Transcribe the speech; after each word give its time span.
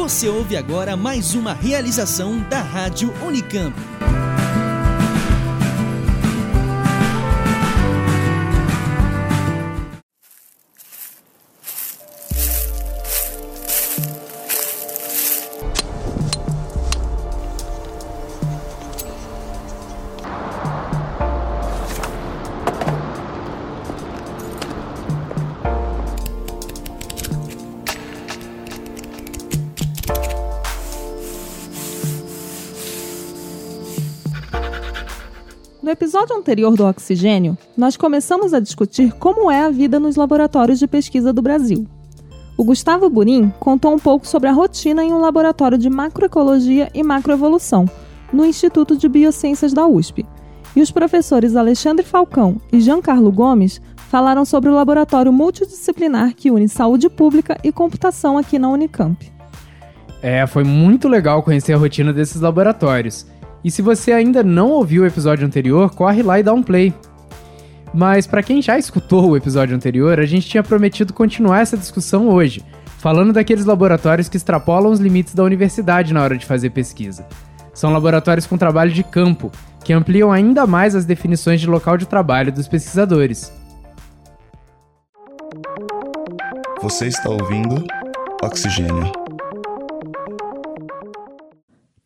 Você 0.00 0.30
ouve 0.30 0.56
agora 0.56 0.96
mais 0.96 1.34
uma 1.34 1.52
realização 1.52 2.38
da 2.48 2.62
Rádio 2.62 3.12
Unicamp. 3.22 3.76
Episódio 36.20 36.36
anterior 36.36 36.76
do 36.76 36.84
oxigênio, 36.84 37.56
nós 37.74 37.96
começamos 37.96 38.52
a 38.52 38.60
discutir 38.60 39.10
como 39.12 39.50
é 39.50 39.62
a 39.62 39.70
vida 39.70 39.98
nos 39.98 40.16
laboratórios 40.16 40.78
de 40.78 40.86
pesquisa 40.86 41.32
do 41.32 41.40
Brasil. 41.40 41.86
O 42.58 42.64
Gustavo 42.64 43.08
Burim 43.08 43.50
contou 43.58 43.94
um 43.94 43.98
pouco 43.98 44.28
sobre 44.28 44.46
a 44.46 44.52
rotina 44.52 45.02
em 45.02 45.14
um 45.14 45.20
laboratório 45.20 45.78
de 45.78 45.88
macroecologia 45.88 46.90
e 46.92 47.02
macroevolução, 47.02 47.88
no 48.30 48.44
Instituto 48.44 48.98
de 48.98 49.08
Biociências 49.08 49.72
da 49.72 49.86
USP. 49.86 50.26
E 50.76 50.82
os 50.82 50.90
professores 50.90 51.56
Alexandre 51.56 52.04
Falcão 52.04 52.60
e 52.70 52.80
Giancarlo 52.80 53.32
Gomes 53.32 53.80
falaram 54.10 54.44
sobre 54.44 54.68
o 54.68 54.74
laboratório 54.74 55.32
multidisciplinar 55.32 56.34
que 56.34 56.50
une 56.50 56.68
saúde 56.68 57.08
pública 57.08 57.56
e 57.64 57.72
computação 57.72 58.36
aqui 58.36 58.58
na 58.58 58.68
Unicamp. 58.68 59.32
É, 60.20 60.46
foi 60.46 60.64
muito 60.64 61.08
legal 61.08 61.42
conhecer 61.42 61.72
a 61.72 61.78
rotina 61.78 62.12
desses 62.12 62.42
laboratórios. 62.42 63.26
E 63.62 63.70
se 63.70 63.82
você 63.82 64.12
ainda 64.12 64.42
não 64.42 64.70
ouviu 64.70 65.02
o 65.02 65.06
episódio 65.06 65.46
anterior, 65.46 65.90
corre 65.90 66.22
lá 66.22 66.38
e 66.40 66.42
dá 66.42 66.52
um 66.52 66.62
play. 66.62 66.94
Mas 67.92 68.26
para 68.26 68.42
quem 68.42 68.62
já 68.62 68.78
escutou 68.78 69.30
o 69.30 69.36
episódio 69.36 69.74
anterior, 69.76 70.18
a 70.18 70.26
gente 70.26 70.48
tinha 70.48 70.62
prometido 70.62 71.12
continuar 71.12 71.60
essa 71.60 71.76
discussão 71.76 72.28
hoje, 72.28 72.64
falando 72.98 73.32
daqueles 73.32 73.64
laboratórios 73.64 74.28
que 74.28 74.36
extrapolam 74.36 74.92
os 74.92 75.00
limites 75.00 75.34
da 75.34 75.42
universidade 75.42 76.14
na 76.14 76.22
hora 76.22 76.38
de 76.38 76.46
fazer 76.46 76.70
pesquisa. 76.70 77.26
São 77.74 77.92
laboratórios 77.92 78.46
com 78.46 78.56
trabalho 78.56 78.92
de 78.92 79.02
campo, 79.02 79.50
que 79.84 79.92
ampliam 79.92 80.30
ainda 80.30 80.66
mais 80.66 80.94
as 80.94 81.04
definições 81.04 81.60
de 81.60 81.66
local 81.66 81.96
de 81.96 82.06
trabalho 82.06 82.52
dos 82.52 82.68
pesquisadores. 82.68 83.52
Você 86.82 87.08
está 87.08 87.28
ouvindo 87.28 87.84
Oxigênio. 88.42 89.19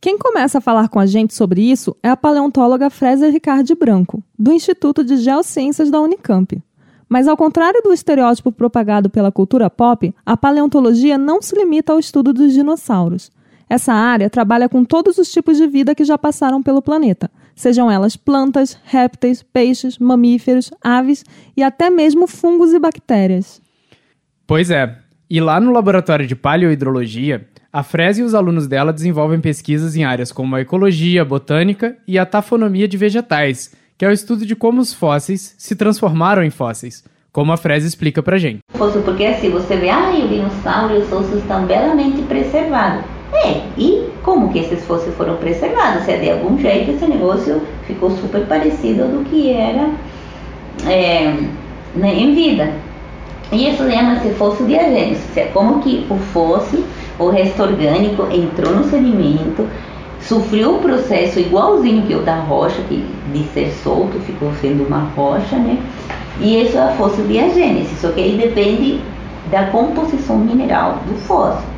Quem 0.05 0.19
começa 0.19 0.59
a 0.59 0.61
falar 0.61 0.91
com 0.91 1.01
a 1.01 1.07
gente 1.07 1.33
sobre 1.33 1.63
isso 1.63 1.97
é 2.03 2.11
a 2.11 2.17
paleontóloga 2.17 2.91
Frésia 2.91 3.31
Ricardi 3.31 3.75
Branco, 3.75 4.23
do 4.39 4.53
Instituto 4.53 5.03
de 5.03 5.17
Geociências 5.17 5.91
da 5.91 5.99
Unicamp. 5.99 6.63
Mas 7.09 7.27
ao 7.27 7.39
contrário 7.39 7.81
do 7.81 7.91
estereótipo 7.91 8.53
propagado 8.53 9.09
pela 9.09 9.33
cultura 9.33 9.71
pop, 9.71 10.15
a 10.27 10.37
paleontologia 10.37 11.17
não 11.17 11.41
se 11.41 11.57
limita 11.57 11.95
ao 11.95 11.99
estudo 11.99 12.35
dos 12.35 12.53
dinossauros. 12.53 13.33
Essa 13.67 13.95
área 13.95 14.29
trabalha 14.29 14.69
com 14.69 14.85
todos 14.85 15.17
os 15.17 15.33
tipos 15.33 15.57
de 15.57 15.67
vida 15.67 15.95
que 15.95 16.05
já 16.05 16.19
passaram 16.19 16.63
pelo 16.63 16.83
planeta, 16.83 17.31
sejam 17.57 17.91
elas 17.91 18.15
plantas, 18.15 18.79
répteis, 18.85 19.43
peixes, 19.43 19.99
mamíferos, 19.99 20.71
aves 20.83 21.25
e 21.57 21.63
até 21.63 21.89
mesmo 21.89 22.27
fungos 22.27 22.75
e 22.75 22.79
bactérias. 22.79 23.59
Pois 24.47 24.71
é, 24.71 24.99
e 25.31 25.41
lá 25.41 25.59
no 25.59 25.73
laboratório 25.73 26.27
de 26.27 26.37
paleohidrologia, 26.37 27.49
a 27.75 27.83
Frese 27.83 28.21
e 28.21 28.25
os 28.25 28.37
alunos 28.37 28.69
dela 28.69 28.93
desenvolvem 28.93 29.41
pesquisas 29.41 29.97
em 29.97 30.05
áreas 30.05 30.31
como 30.31 30.55
a 30.55 30.61
ecologia, 30.61 31.25
botânica 31.25 31.97
e 32.07 32.17
a 32.17 32.25
tafonomia 32.25 32.87
de 32.87 32.97
vegetais, 32.97 33.73
que 33.99 34.05
é 34.05 34.09
o 34.09 34.13
estudo 34.13 34.47
de 34.47 34.55
como 34.55 34.81
os 34.81 34.95
fósseis 34.95 35.57
se 35.59 35.75
transformaram 35.75 36.45
em 36.45 36.51
fósseis, 36.51 37.03
como 37.33 37.51
a 37.51 37.57
Frese 37.57 37.89
explica 37.89 38.23
pra 38.23 38.39
gente. 38.39 38.61
Porque 39.05 39.27
assim, 39.27 39.51
você 39.51 39.77
vê, 39.77 39.91
ah, 39.91 40.13
o 40.17 40.29
dinossauro 40.29 40.95
e 40.95 40.99
os 40.99 41.13
ossos 41.13 41.39
estão 41.39 41.67
belamente 41.67 42.23
preservados. 42.23 43.05
É, 43.33 43.63
e 43.77 44.09
como 44.23 44.53
que 44.53 44.61
esses 44.61 44.85
fósseis 44.85 45.17
foram 45.17 45.37
preservados? 45.39 46.05
Se 46.05 46.13
é 46.13 46.19
de 46.19 46.31
algum 46.31 46.57
jeito 46.57 46.93
esse 46.93 47.07
negócio 47.09 47.61
ficou 47.89 48.13
super 48.13 48.47
parecido 48.47 49.09
do 49.09 49.25
que 49.25 49.51
era 49.51 49.91
é, 50.87 51.37
né, 51.97 52.15
em 52.15 52.37
vida. 52.37 52.73
E 53.51 53.69
isso 53.69 53.91
chama-se 53.91 54.31
fóssil 54.35 54.65
diagênico, 54.67 55.21
é 55.35 55.47
como 55.47 55.83
que 55.83 56.07
o 56.09 56.17
fóssil 56.17 56.85
o 57.19 57.29
resto 57.29 57.63
orgânico 57.63 58.27
entrou 58.31 58.75
no 58.75 58.85
sedimento, 58.85 59.67
sofreu 60.21 60.77
o 60.77 60.79
processo 60.79 61.39
igualzinho 61.39 62.07
que 62.07 62.15
o 62.15 62.21
da 62.21 62.37
rocha, 62.37 62.81
que 62.89 63.05
de 63.33 63.45
ser 63.53 63.71
solto 63.83 64.19
ficou 64.21 64.51
sendo 64.61 64.87
uma 64.87 65.01
rocha, 65.17 65.57
né? 65.57 65.79
E 66.41 66.63
isso 66.63 66.77
é 66.77 66.83
a 66.83 66.89
fóssil 66.93 67.25
biogênese, 67.25 67.95
só 67.97 68.09
que 68.09 68.21
aí 68.21 68.37
depende 68.37 69.01
da 69.51 69.67
composição 69.67 70.39
mineral 70.39 70.99
do 71.07 71.15
fóssil. 71.21 71.69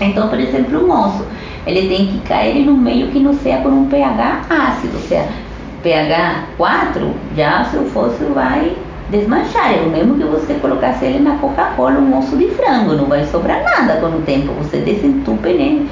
Então, 0.00 0.28
por 0.28 0.38
exemplo, 0.38 0.82
o 0.82 0.86
moço, 0.86 1.24
ele 1.66 1.88
tem 1.88 2.06
que 2.06 2.18
cair 2.20 2.64
no 2.64 2.76
meio 2.76 3.08
que 3.08 3.18
não 3.18 3.34
seja 3.34 3.58
por 3.58 3.72
um 3.72 3.86
pH 3.86 4.42
ácido, 4.48 4.96
ou 4.96 5.02
seja, 5.02 5.28
pH 5.82 6.44
4, 6.56 7.10
já 7.36 7.64
seu 7.64 7.84
fóssil 7.86 8.32
vai 8.34 8.76
desmanchar. 9.10 9.74
É 9.74 9.82
o 9.82 9.90
mesmo 9.90 10.16
que 10.16 10.24
você 10.24 10.54
colocasse 10.54 11.04
ele 11.04 11.20
na 11.20 11.36
Coca-Cola, 11.36 11.98
um 11.98 12.18
osso 12.18 12.36
de 12.36 12.48
frango, 12.48 12.94
não 12.94 13.06
vai 13.06 13.24
sobrar 13.24 13.62
nada 13.62 13.96
com 14.00 14.06
o 14.06 14.22
tempo, 14.22 14.52
você 14.54 14.78
desentupa 14.78 15.48
ele. 15.48 15.88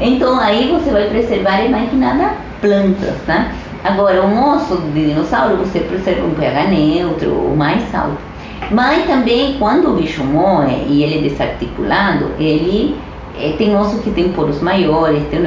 Então 0.00 0.38
aí 0.38 0.70
você 0.70 0.90
vai 0.90 1.08
preservar 1.08 1.68
mais 1.68 1.90
que 1.90 1.96
nada 1.96 2.32
plantas, 2.60 3.14
tá? 3.26 3.52
Agora, 3.84 4.22
um 4.22 4.54
osso 4.54 4.78
de 4.94 5.08
dinossauro 5.08 5.56
você 5.56 5.80
preserva 5.80 6.26
um 6.26 6.34
pH 6.34 6.68
neutro 6.68 7.34
ou 7.34 7.54
mais 7.54 7.82
alto. 7.94 8.16
Mas 8.70 9.06
também 9.06 9.56
quando 9.58 9.90
o 9.90 9.96
bicho 9.96 10.24
morre 10.24 10.84
e 10.88 11.02
ele 11.02 11.18
é 11.18 11.28
desarticulado, 11.28 12.30
ele 12.38 12.96
é, 13.38 13.52
tem 13.58 13.76
osso 13.76 13.98
que 13.98 14.10
tem 14.10 14.30
poros 14.30 14.62
maiores, 14.62 15.22
tem, 15.28 15.40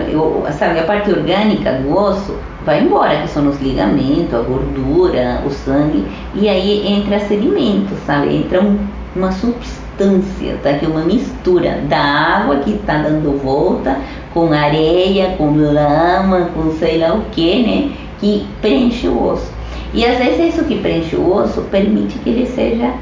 sabe, 0.57 0.79
a 0.79 0.83
parte 0.83 1.09
orgânica 1.09 1.71
do 1.73 1.97
osso 1.97 2.35
vai 2.67 2.83
embora, 2.83 3.21
que 3.21 3.29
são 3.29 3.47
os 3.47 3.61
ligamentos, 3.61 4.33
a 4.33 4.41
gordura, 4.41 5.41
o 5.45 5.49
sangue, 5.49 6.05
e 6.35 6.49
aí 6.49 6.85
entra 6.85 7.17
sedimento, 7.17 7.95
sabe? 8.05 8.35
Entra 8.35 8.61
um, 8.61 8.77
uma 9.15 9.31
substância, 9.31 10.57
tá? 10.61 10.73
Que 10.73 10.85
é 10.85 10.89
uma 10.89 11.05
mistura 11.05 11.79
da 11.87 11.97
água 11.97 12.57
que 12.57 12.71
está 12.71 12.97
dando 12.97 13.41
volta 13.41 13.97
com 14.33 14.51
areia, 14.51 15.33
com 15.37 15.55
lama, 15.55 16.49
com 16.53 16.73
sei 16.73 16.97
lá 16.97 17.13
o 17.13 17.21
que, 17.31 17.63
né? 17.63 17.91
Que 18.19 18.45
preenche 18.61 19.07
o 19.07 19.23
osso. 19.23 19.49
E 19.93 20.05
às 20.05 20.17
vezes 20.17 20.53
isso 20.53 20.65
que 20.65 20.77
preenche 20.79 21.15
o 21.15 21.33
osso 21.33 21.61
permite 21.71 22.19
que 22.19 22.29
ele 22.29 22.47
seja 22.47 22.93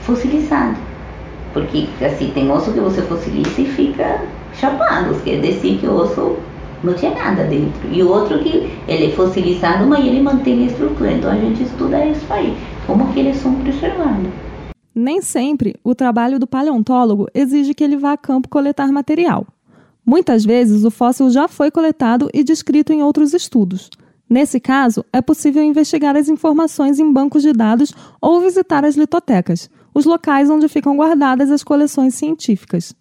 fossilizado. 0.00 0.76
Porque 1.52 1.86
assim, 2.04 2.32
tem 2.34 2.50
osso 2.50 2.72
que 2.72 2.80
você 2.80 3.00
fossiliza 3.02 3.60
e 3.60 3.66
fica 3.66 4.20
chapado, 4.52 5.14
quer 5.22 5.40
dizer 5.40 5.78
que 5.78 5.86
o 5.86 5.94
osso 5.94 6.38
não 6.82 6.94
tinha 6.94 7.14
nada 7.14 7.44
dentro. 7.44 7.88
E 7.92 8.02
outro 8.02 8.38
que 8.40 8.70
ele 8.88 9.06
é 9.06 9.10
fossilizado, 9.10 9.86
mas 9.86 10.04
ele 10.04 10.20
mantém 10.20 10.64
a 10.64 10.66
estrutura. 10.66 11.12
Então 11.12 11.30
a 11.30 11.36
gente 11.36 11.62
estuda 11.62 12.04
isso 12.06 12.32
aí, 12.32 12.56
como 12.86 13.12
que 13.12 13.20
eles 13.20 13.36
são 13.36 13.54
preservados. 13.54 14.28
Nem 14.94 15.22
sempre 15.22 15.74
o 15.82 15.94
trabalho 15.94 16.38
do 16.38 16.46
paleontólogo 16.46 17.26
exige 17.34 17.72
que 17.72 17.82
ele 17.82 17.96
vá 17.96 18.12
a 18.12 18.16
campo 18.16 18.48
coletar 18.48 18.92
material. 18.92 19.46
Muitas 20.04 20.44
vezes 20.44 20.84
o 20.84 20.90
fóssil 20.90 21.30
já 21.30 21.48
foi 21.48 21.70
coletado 21.70 22.28
e 22.34 22.42
descrito 22.42 22.92
em 22.92 23.02
outros 23.02 23.32
estudos. 23.32 23.88
Nesse 24.28 24.58
caso, 24.58 25.04
é 25.12 25.20
possível 25.20 25.62
investigar 25.62 26.16
as 26.16 26.28
informações 26.28 26.98
em 26.98 27.12
bancos 27.12 27.42
de 27.42 27.52
dados 27.52 27.92
ou 28.20 28.40
visitar 28.40 28.84
as 28.84 28.96
litotecas, 28.96 29.70
os 29.94 30.04
locais 30.04 30.50
onde 30.50 30.68
ficam 30.68 30.96
guardadas 30.96 31.50
as 31.50 31.62
coleções 31.62 32.14
científicas. 32.14 32.94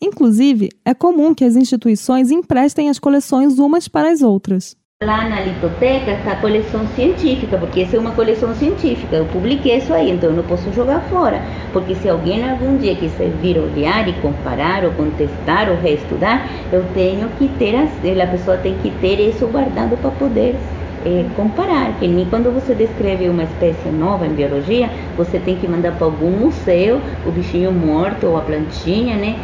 Inclusive, 0.00 0.68
é 0.84 0.94
comum 0.94 1.34
que 1.34 1.44
as 1.44 1.56
instituições 1.56 2.30
emprestem 2.30 2.88
as 2.88 2.98
coleções 2.98 3.58
umas 3.58 3.88
para 3.88 4.10
as 4.10 4.22
outras. 4.22 4.76
Lá 5.00 5.28
na 5.28 5.40
litoteca 5.42 6.10
está 6.10 6.32
a 6.32 6.40
coleção 6.40 6.84
científica, 6.96 7.56
porque 7.56 7.82
essa 7.82 7.96
é 7.96 8.00
uma 8.00 8.10
coleção 8.10 8.52
científica. 8.56 9.14
Eu 9.14 9.26
publiquei 9.26 9.76
isso 9.76 9.94
aí, 9.94 10.10
então 10.10 10.30
eu 10.30 10.36
não 10.36 10.42
posso 10.42 10.72
jogar 10.72 11.00
fora. 11.02 11.40
Porque 11.72 11.94
se 11.94 12.08
alguém 12.08 12.48
algum 12.48 12.76
dia 12.78 12.96
quiser 12.96 13.30
vir 13.40 13.58
olhar 13.58 14.08
e 14.08 14.12
comparar, 14.14 14.84
ou 14.84 14.90
contestar, 14.92 15.70
ou 15.70 15.76
reestudar, 15.76 16.48
eu 16.72 16.84
tenho 16.94 17.28
que 17.38 17.48
ter, 17.58 17.76
a 17.76 18.26
pessoa 18.26 18.56
tem 18.56 18.76
que 18.78 18.90
ter 19.00 19.20
isso 19.20 19.46
guardado 19.46 19.96
para 19.98 20.10
poder 20.10 20.56
é, 21.04 21.24
comparar, 21.36 21.92
que 21.98 22.08
nem 22.08 22.24
quando 22.26 22.52
você 22.52 22.74
descreve 22.74 23.28
uma 23.28 23.44
espécie 23.44 23.88
nova 23.88 24.26
em 24.26 24.34
biologia, 24.34 24.90
você 25.16 25.38
tem 25.38 25.56
que 25.56 25.68
mandar 25.68 25.92
para 25.92 26.06
algum 26.06 26.30
museu 26.30 27.00
o 27.26 27.30
bichinho 27.30 27.72
morto 27.72 28.26
ou 28.26 28.36
a 28.36 28.40
plantinha, 28.40 29.16
né, 29.16 29.36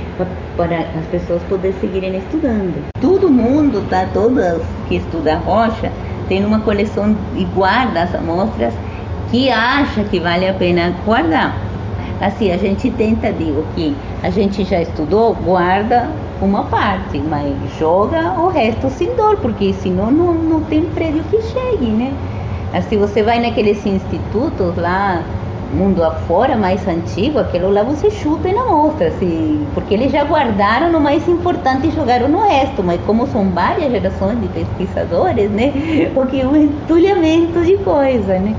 para 0.57 0.79
as 0.99 1.07
pessoas 1.11 1.43
poderem 1.45 1.77
seguirem 1.81 2.17
estudando. 2.17 2.85
Todo 3.01 3.31
mundo, 3.31 3.87
tá, 3.89 4.09
todas 4.13 4.63
que 4.89 4.97
estuda 4.97 5.37
rocha, 5.37 5.91
tem 6.29 6.45
uma 6.45 6.61
coleção 6.61 7.17
e 7.37 7.45
guarda 7.45 8.03
as 8.03 8.15
amostras 8.15 8.73
que 9.31 9.51
acha 9.51 10.05
que 10.05 10.21
vale 10.21 10.49
a 10.49 10.55
pena 10.55 10.95
guardar. 11.05 11.57
assim, 12.21 12.51
a 12.53 12.57
gente 12.57 12.91
tenta, 12.93 13.33
digo, 13.33 13.65
que 13.75 13.95
a 14.23 14.31
gente 14.31 14.65
já 14.65 14.81
estudou, 14.81 15.35
guarda 15.35 16.09
uma 16.41 16.65
parte, 16.65 17.19
mas 17.19 17.55
joga 17.79 18.41
o 18.41 18.49
resto 18.49 18.91
sem 18.91 19.15
dor, 19.15 19.37
porque 19.39 19.73
senão 19.75 20.11
não, 20.11 20.35
não 20.35 20.61
tem 20.63 20.83
prédio 20.87 21.23
que 21.31 21.41
chegue, 21.43 21.87
né? 21.87 22.13
Assim, 22.73 22.99
você 22.99 23.23
vai 23.23 23.39
naqueles 23.41 23.85
institutos 23.87 24.77
lá, 24.77 25.23
mundo 25.75 26.03
afora, 26.03 26.57
mais 26.57 26.87
antigo, 26.87 27.39
aquilo 27.39 27.71
lá 27.71 27.83
você 27.83 28.11
chuta 28.11 28.49
e 28.49 28.53
não 28.53 28.71
mostra, 28.71 29.09
assim, 29.09 29.67
porque 29.75 29.95
eles 29.95 30.13
já 30.13 30.25
guardaram 30.25 30.97
o 30.97 31.01
mais 31.01 31.27
importante 31.29 31.89
e 31.89 31.91
jogaram 31.91 32.29
no 32.29 32.41
resto, 32.41 32.83
mas 32.83 33.01
como 33.03 33.27
são 33.27 33.51
várias 33.51 33.91
gerações 33.91 34.41
de 34.41 34.49
pesquisadores, 34.49 35.51
né, 35.51 36.11
porque 36.15 36.39
é 36.39 36.47
um 36.47 36.57
entulhamento 36.57 37.63
de 37.63 37.77
coisa, 37.79 38.39
né. 38.39 38.55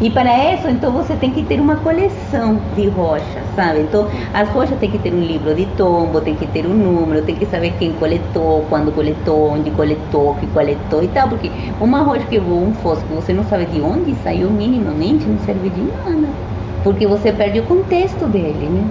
E 0.00 0.08
para 0.08 0.54
isso, 0.54 0.68
então, 0.68 0.92
você 0.92 1.14
tem 1.14 1.30
que 1.30 1.42
ter 1.42 1.60
uma 1.60 1.76
coleção 1.76 2.58
de 2.74 2.88
rochas, 2.88 3.44
sabe? 3.60 3.80
Então, 3.80 4.08
as 4.32 4.48
rochas 4.48 4.78
tem 4.78 4.90
que 4.90 4.98
ter 4.98 5.12
um 5.12 5.20
livro 5.20 5.54
de 5.54 5.66
tombo, 5.76 6.20
tem 6.20 6.34
que 6.34 6.46
ter 6.46 6.66
um 6.66 6.74
número, 6.74 7.22
tem 7.22 7.34
que 7.34 7.44
saber 7.46 7.74
quem 7.78 7.92
coletou, 7.92 8.64
quando 8.70 8.94
coletou, 8.94 9.50
onde 9.50 9.70
coletou, 9.72 10.34
que 10.36 10.46
coletou 10.46 11.02
e 11.02 11.08
tal, 11.08 11.28
porque 11.28 11.50
uma 11.80 12.00
rocha 12.00 12.24
que 12.26 12.38
voa 12.38 12.68
um 12.68 12.74
fósforo, 12.74 13.16
você 13.16 13.32
não 13.32 13.44
sabe 13.44 13.66
de 13.66 13.80
onde 13.80 14.14
saiu 14.22 14.50
minimamente, 14.50 15.26
não 15.26 15.38
serve 15.40 15.68
de 15.68 15.80
nada 15.82 16.50
porque 16.82 17.06
você 17.06 17.32
perde 17.32 17.60
o 17.60 17.66
contexto 17.66 18.26
dele, 18.26 18.68
né? 18.68 18.90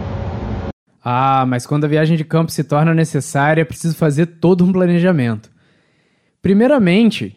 Ah, 1.03 1.45
mas 1.47 1.65
quando 1.65 1.85
a 1.85 1.87
viagem 1.87 2.15
de 2.15 2.23
campo 2.23 2.51
se 2.51 2.63
torna 2.63 2.93
necessária, 2.93 3.61
é 3.61 3.65
preciso 3.65 3.95
fazer 3.95 4.25
todo 4.25 4.63
um 4.63 4.71
planejamento. 4.71 5.49
Primeiramente, 6.41 7.35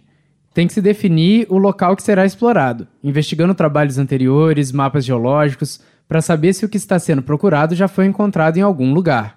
tem 0.52 0.66
que 0.66 0.72
se 0.72 0.82
definir 0.82 1.46
o 1.48 1.56
local 1.56 1.96
que 1.96 2.02
será 2.02 2.26
explorado, 2.26 2.86
investigando 3.02 3.54
trabalhos 3.54 3.98
anteriores, 3.98 4.72
mapas 4.72 5.04
geológicos, 5.04 5.80
para 6.12 6.20
saber 6.20 6.52
se 6.52 6.62
o 6.62 6.68
que 6.68 6.76
está 6.76 6.98
sendo 6.98 7.22
procurado 7.22 7.74
já 7.74 7.88
foi 7.88 8.04
encontrado 8.04 8.58
em 8.58 8.60
algum 8.60 8.92
lugar. 8.92 9.34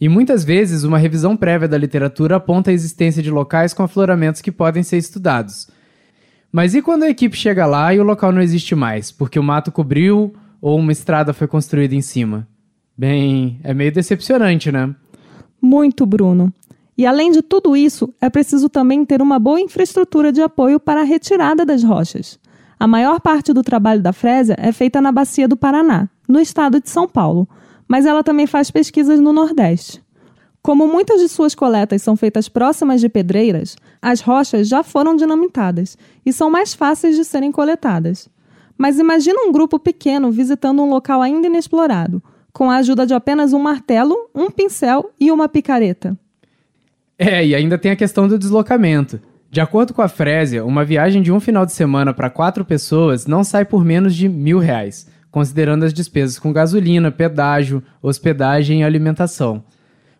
E 0.00 0.08
muitas 0.08 0.42
vezes, 0.42 0.82
uma 0.82 0.98
revisão 0.98 1.36
prévia 1.36 1.68
da 1.68 1.78
literatura 1.78 2.34
aponta 2.34 2.72
a 2.72 2.74
existência 2.74 3.22
de 3.22 3.30
locais 3.30 3.72
com 3.72 3.84
afloramentos 3.84 4.40
que 4.40 4.50
podem 4.50 4.82
ser 4.82 4.96
estudados. 4.96 5.70
Mas 6.50 6.74
e 6.74 6.82
quando 6.82 7.04
a 7.04 7.08
equipe 7.08 7.36
chega 7.36 7.66
lá 7.66 7.94
e 7.94 8.00
o 8.00 8.02
local 8.02 8.32
não 8.32 8.42
existe 8.42 8.74
mais, 8.74 9.12
porque 9.12 9.38
o 9.38 9.44
mato 9.44 9.70
cobriu 9.70 10.34
ou 10.60 10.80
uma 10.80 10.90
estrada 10.90 11.32
foi 11.32 11.46
construída 11.46 11.94
em 11.94 12.02
cima? 12.02 12.48
Bem, 12.96 13.60
é 13.62 13.72
meio 13.72 13.92
decepcionante, 13.92 14.72
né? 14.72 14.92
Muito, 15.62 16.04
Bruno. 16.04 16.52
E 16.96 17.06
além 17.06 17.30
de 17.30 17.42
tudo 17.42 17.76
isso, 17.76 18.12
é 18.20 18.28
preciso 18.28 18.68
também 18.68 19.04
ter 19.04 19.22
uma 19.22 19.38
boa 19.38 19.60
infraestrutura 19.60 20.32
de 20.32 20.42
apoio 20.42 20.80
para 20.80 21.02
a 21.02 21.04
retirada 21.04 21.64
das 21.64 21.84
rochas. 21.84 22.40
A 22.80 22.86
maior 22.86 23.20
parte 23.20 23.52
do 23.52 23.62
trabalho 23.62 24.00
da 24.00 24.12
Frésia 24.12 24.54
é 24.56 24.70
feita 24.70 25.00
na 25.00 25.10
Bacia 25.10 25.48
do 25.48 25.56
Paraná, 25.56 26.08
no 26.28 26.38
estado 26.38 26.80
de 26.80 26.88
São 26.88 27.08
Paulo, 27.08 27.48
mas 27.88 28.06
ela 28.06 28.22
também 28.22 28.46
faz 28.46 28.70
pesquisas 28.70 29.18
no 29.18 29.32
Nordeste. 29.32 30.00
Como 30.62 30.86
muitas 30.86 31.20
de 31.20 31.28
suas 31.28 31.54
coletas 31.54 32.02
são 32.02 32.16
feitas 32.16 32.48
próximas 32.48 33.00
de 33.00 33.08
pedreiras, 33.08 33.76
as 34.00 34.20
rochas 34.20 34.68
já 34.68 34.82
foram 34.82 35.16
dinamitadas 35.16 35.96
e 36.24 36.32
são 36.32 36.50
mais 36.50 36.72
fáceis 36.72 37.16
de 37.16 37.24
serem 37.24 37.50
coletadas. 37.50 38.28
Mas 38.76 38.98
imagina 38.98 39.40
um 39.42 39.50
grupo 39.50 39.78
pequeno 39.78 40.30
visitando 40.30 40.82
um 40.82 40.88
local 40.88 41.20
ainda 41.20 41.48
inexplorado, 41.48 42.22
com 42.52 42.70
a 42.70 42.76
ajuda 42.76 43.04
de 43.04 43.14
apenas 43.14 43.52
um 43.52 43.58
martelo, 43.58 44.14
um 44.32 44.50
pincel 44.50 45.10
e 45.18 45.32
uma 45.32 45.48
picareta. 45.48 46.16
É, 47.18 47.44
e 47.44 47.54
ainda 47.54 47.76
tem 47.76 47.90
a 47.90 47.96
questão 47.96 48.28
do 48.28 48.38
deslocamento. 48.38 49.20
De 49.50 49.62
acordo 49.62 49.94
com 49.94 50.02
a 50.02 50.08
Frésia, 50.08 50.62
uma 50.62 50.84
viagem 50.84 51.22
de 51.22 51.32
um 51.32 51.40
final 51.40 51.64
de 51.64 51.72
semana 51.72 52.12
para 52.12 52.28
quatro 52.28 52.66
pessoas 52.66 53.26
não 53.26 53.42
sai 53.42 53.64
por 53.64 53.82
menos 53.82 54.14
de 54.14 54.28
mil 54.28 54.58
reais, 54.58 55.08
considerando 55.30 55.86
as 55.86 55.94
despesas 55.94 56.38
com 56.38 56.52
gasolina, 56.52 57.10
pedágio, 57.10 57.82
hospedagem 58.02 58.80
e 58.82 58.84
alimentação. 58.84 59.64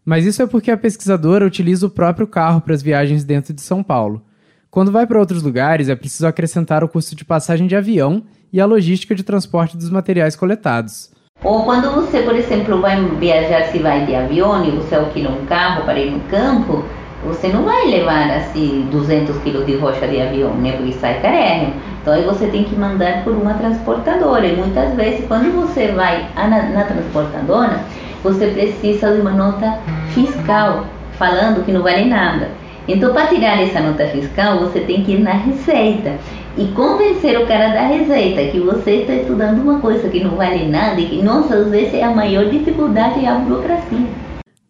Mas 0.02 0.24
isso 0.24 0.40
é 0.40 0.46
porque 0.46 0.70
a 0.70 0.78
pesquisadora 0.78 1.44
utiliza 1.44 1.86
o 1.86 1.90
próprio 1.90 2.26
carro 2.26 2.62
para 2.62 2.72
as 2.72 2.80
viagens 2.80 3.22
dentro 3.22 3.52
de 3.52 3.60
São 3.60 3.82
Paulo. 3.82 4.22
Quando 4.70 4.90
vai 4.90 5.06
para 5.06 5.20
outros 5.20 5.42
lugares, 5.42 5.90
é 5.90 5.94
preciso 5.94 6.26
acrescentar 6.26 6.82
o 6.82 6.88
custo 6.88 7.14
de 7.14 7.26
passagem 7.26 7.66
de 7.66 7.76
avião 7.76 8.22
e 8.50 8.58
a 8.58 8.64
logística 8.64 9.14
de 9.14 9.22
transporte 9.22 9.76
dos 9.76 9.90
materiais 9.90 10.36
coletados. 10.36 11.10
Ou 11.44 11.64
quando 11.64 11.90
você, 11.90 12.22
por 12.22 12.34
exemplo, 12.34 12.80
vai 12.80 12.98
viajar, 13.16 13.64
se 13.64 13.78
vai 13.78 14.06
de 14.06 14.14
avião 14.14 14.64
e 14.64 14.70
você 14.70 14.94
alquila 14.94 15.30
um 15.30 15.44
carro 15.44 15.84
para 15.84 16.00
ir 16.00 16.10
no 16.10 16.20
campo, 16.20 16.82
você 17.24 17.48
não 17.48 17.64
vai 17.64 17.86
levar 17.86 18.30
assim 18.30 18.88
200 18.90 19.36
quilos 19.38 19.66
de 19.66 19.76
rocha 19.76 20.06
de 20.06 20.20
avião, 20.20 20.54
né? 20.54 20.72
Porque 20.72 20.92
sai 20.92 21.20
carérrimo. 21.20 21.74
Então 22.00 22.14
aí 22.14 22.22
você 22.22 22.46
tem 22.46 22.64
que 22.64 22.76
mandar 22.76 23.24
por 23.24 23.32
uma 23.32 23.54
transportadora. 23.54 24.46
E 24.46 24.56
muitas 24.56 24.94
vezes, 24.94 25.26
quando 25.26 25.52
você 25.54 25.88
vai 25.88 26.28
na, 26.36 26.48
na 26.48 26.84
transportadora, 26.84 27.80
você 28.22 28.46
precisa 28.46 29.12
de 29.12 29.20
uma 29.20 29.32
nota 29.32 29.78
fiscal 30.10 30.84
falando 31.12 31.64
que 31.64 31.72
não 31.72 31.82
vale 31.82 32.04
nada. 32.04 32.48
Então, 32.86 33.12
para 33.12 33.26
tirar 33.26 33.60
essa 33.60 33.80
nota 33.80 34.06
fiscal, 34.06 34.60
você 34.60 34.80
tem 34.80 35.04
que 35.04 35.12
ir 35.12 35.20
na 35.20 35.32
Receita 35.32 36.12
e 36.56 36.66
convencer 36.68 37.38
o 37.38 37.46
cara 37.46 37.68
da 37.68 37.82
Receita 37.82 38.50
que 38.50 38.60
você 38.60 39.02
está 39.02 39.12
estudando 39.12 39.60
uma 39.60 39.78
coisa 39.78 40.08
que 40.08 40.24
não 40.24 40.30
vale 40.30 40.66
nada 40.66 40.98
e 40.98 41.06
que, 41.06 41.22
nossa, 41.22 41.54
às 41.54 41.68
vezes 41.68 41.92
é 41.92 42.02
a 42.02 42.10
maior 42.10 42.46
dificuldade 42.46 43.24
é 43.24 43.28
a 43.28 43.34
burocracia. 43.34 44.06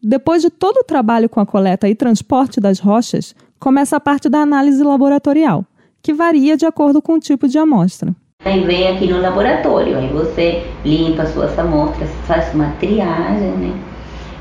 Depois 0.08 0.40
de 0.40 0.48
todo 0.48 0.78
o 0.78 0.84
trabalho 0.84 1.28
com 1.28 1.38
a 1.38 1.44
coleta 1.44 1.86
e 1.86 1.94
transporte 1.94 2.58
das 2.58 2.78
rochas, 2.78 3.34
começa 3.60 3.94
a 3.94 4.00
parte 4.00 4.26
da 4.26 4.38
análise 4.38 4.82
laboratorial, 4.82 5.66
que 6.00 6.14
varia 6.14 6.56
de 6.56 6.64
acordo 6.64 7.02
com 7.02 7.16
o 7.16 7.20
tipo 7.20 7.46
de 7.46 7.58
amostra. 7.58 8.16
Aí 8.42 8.64
vem 8.64 8.88
aqui 8.88 9.06
no 9.06 9.20
laboratório, 9.20 9.98
aí 9.98 10.08
você 10.08 10.64
limpa 10.82 11.26
suas 11.26 11.58
amostras, 11.58 12.08
faz 12.26 12.54
uma 12.54 12.70
triagem, 12.80 13.50
né? 13.50 13.78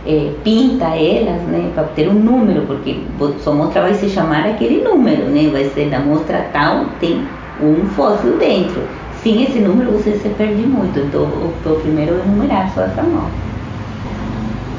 é, 0.06 0.31
pinta 0.42 0.86
elas, 0.86 1.42
né, 1.42 1.70
para 1.75 1.84
ter 1.84 2.08
um 2.08 2.13
número, 2.13 2.62
porque 2.62 3.02
sua 3.44 3.52
amostra 3.52 3.81
vai 3.81 3.94
se 3.94 4.08
chamar 4.08 4.46
aquele 4.46 4.81
número, 4.81 5.24
né, 5.24 5.50
vai 5.52 5.66
ser 5.66 5.90
da 5.90 5.98
amostra 5.98 6.48
tal, 6.54 6.86
tem 7.02 7.28
um 7.62 7.86
fóssil 7.88 8.38
dentro. 8.38 8.84
Sem 9.22 9.44
esse 9.44 9.60
número 9.60 9.92
você 9.92 10.13
se 10.13 10.30
perde 10.30 10.62
muito, 10.62 10.98
então 10.98 11.24
o, 11.24 11.54
o 11.66 11.80
primeiro 11.81 12.16
é 12.16 12.20
enumerar 12.20 12.74
suas 12.74 12.98
amostras. 12.98 13.47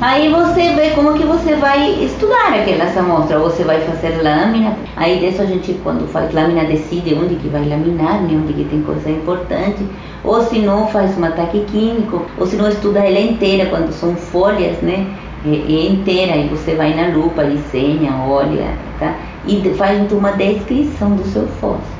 Aí 0.00 0.28
você 0.28 0.74
vê 0.74 0.90
como 0.90 1.14
que 1.14 1.24
você 1.24 1.56
vai 1.56 2.04
estudar 2.04 2.54
aquelas 2.54 2.96
amostras, 2.96 3.42
você 3.42 3.64
vai 3.64 3.80
fazer 3.80 4.22
lâmina, 4.22 4.76
aí 4.96 5.18
disso 5.18 5.42
a 5.42 5.44
gente 5.44 5.72
quando 5.82 6.06
faz 6.06 6.32
lâmina 6.32 6.64
decide 6.66 7.14
onde 7.14 7.34
que 7.34 7.48
vai 7.48 7.68
laminar, 7.68 8.22
né, 8.22 8.40
onde 8.40 8.52
que 8.52 8.62
tem 8.66 8.80
coisa 8.82 9.10
importante, 9.10 9.84
ou 10.22 10.40
se 10.44 10.60
não 10.60 10.86
faz 10.86 11.18
um 11.18 11.24
ataque 11.24 11.64
químico, 11.64 12.24
ou 12.38 12.46
se 12.46 12.54
não 12.54 12.68
estuda 12.68 13.00
ela 13.00 13.18
inteira, 13.18 13.66
quando 13.70 13.90
são 13.90 14.14
folhas, 14.14 14.76
né, 14.82 15.04
e, 15.44 15.88
inteira, 15.90 16.34
aí 16.34 16.46
você 16.46 16.76
vai 16.76 16.94
na 16.94 17.08
lupa, 17.16 17.42
desenha, 17.42 18.12
olha, 18.24 18.68
tá, 19.00 19.16
e 19.48 19.60
faz 19.70 20.12
uma 20.12 20.30
descrição 20.30 21.16
do 21.16 21.24
seu 21.24 21.48
fóssil. 21.60 21.98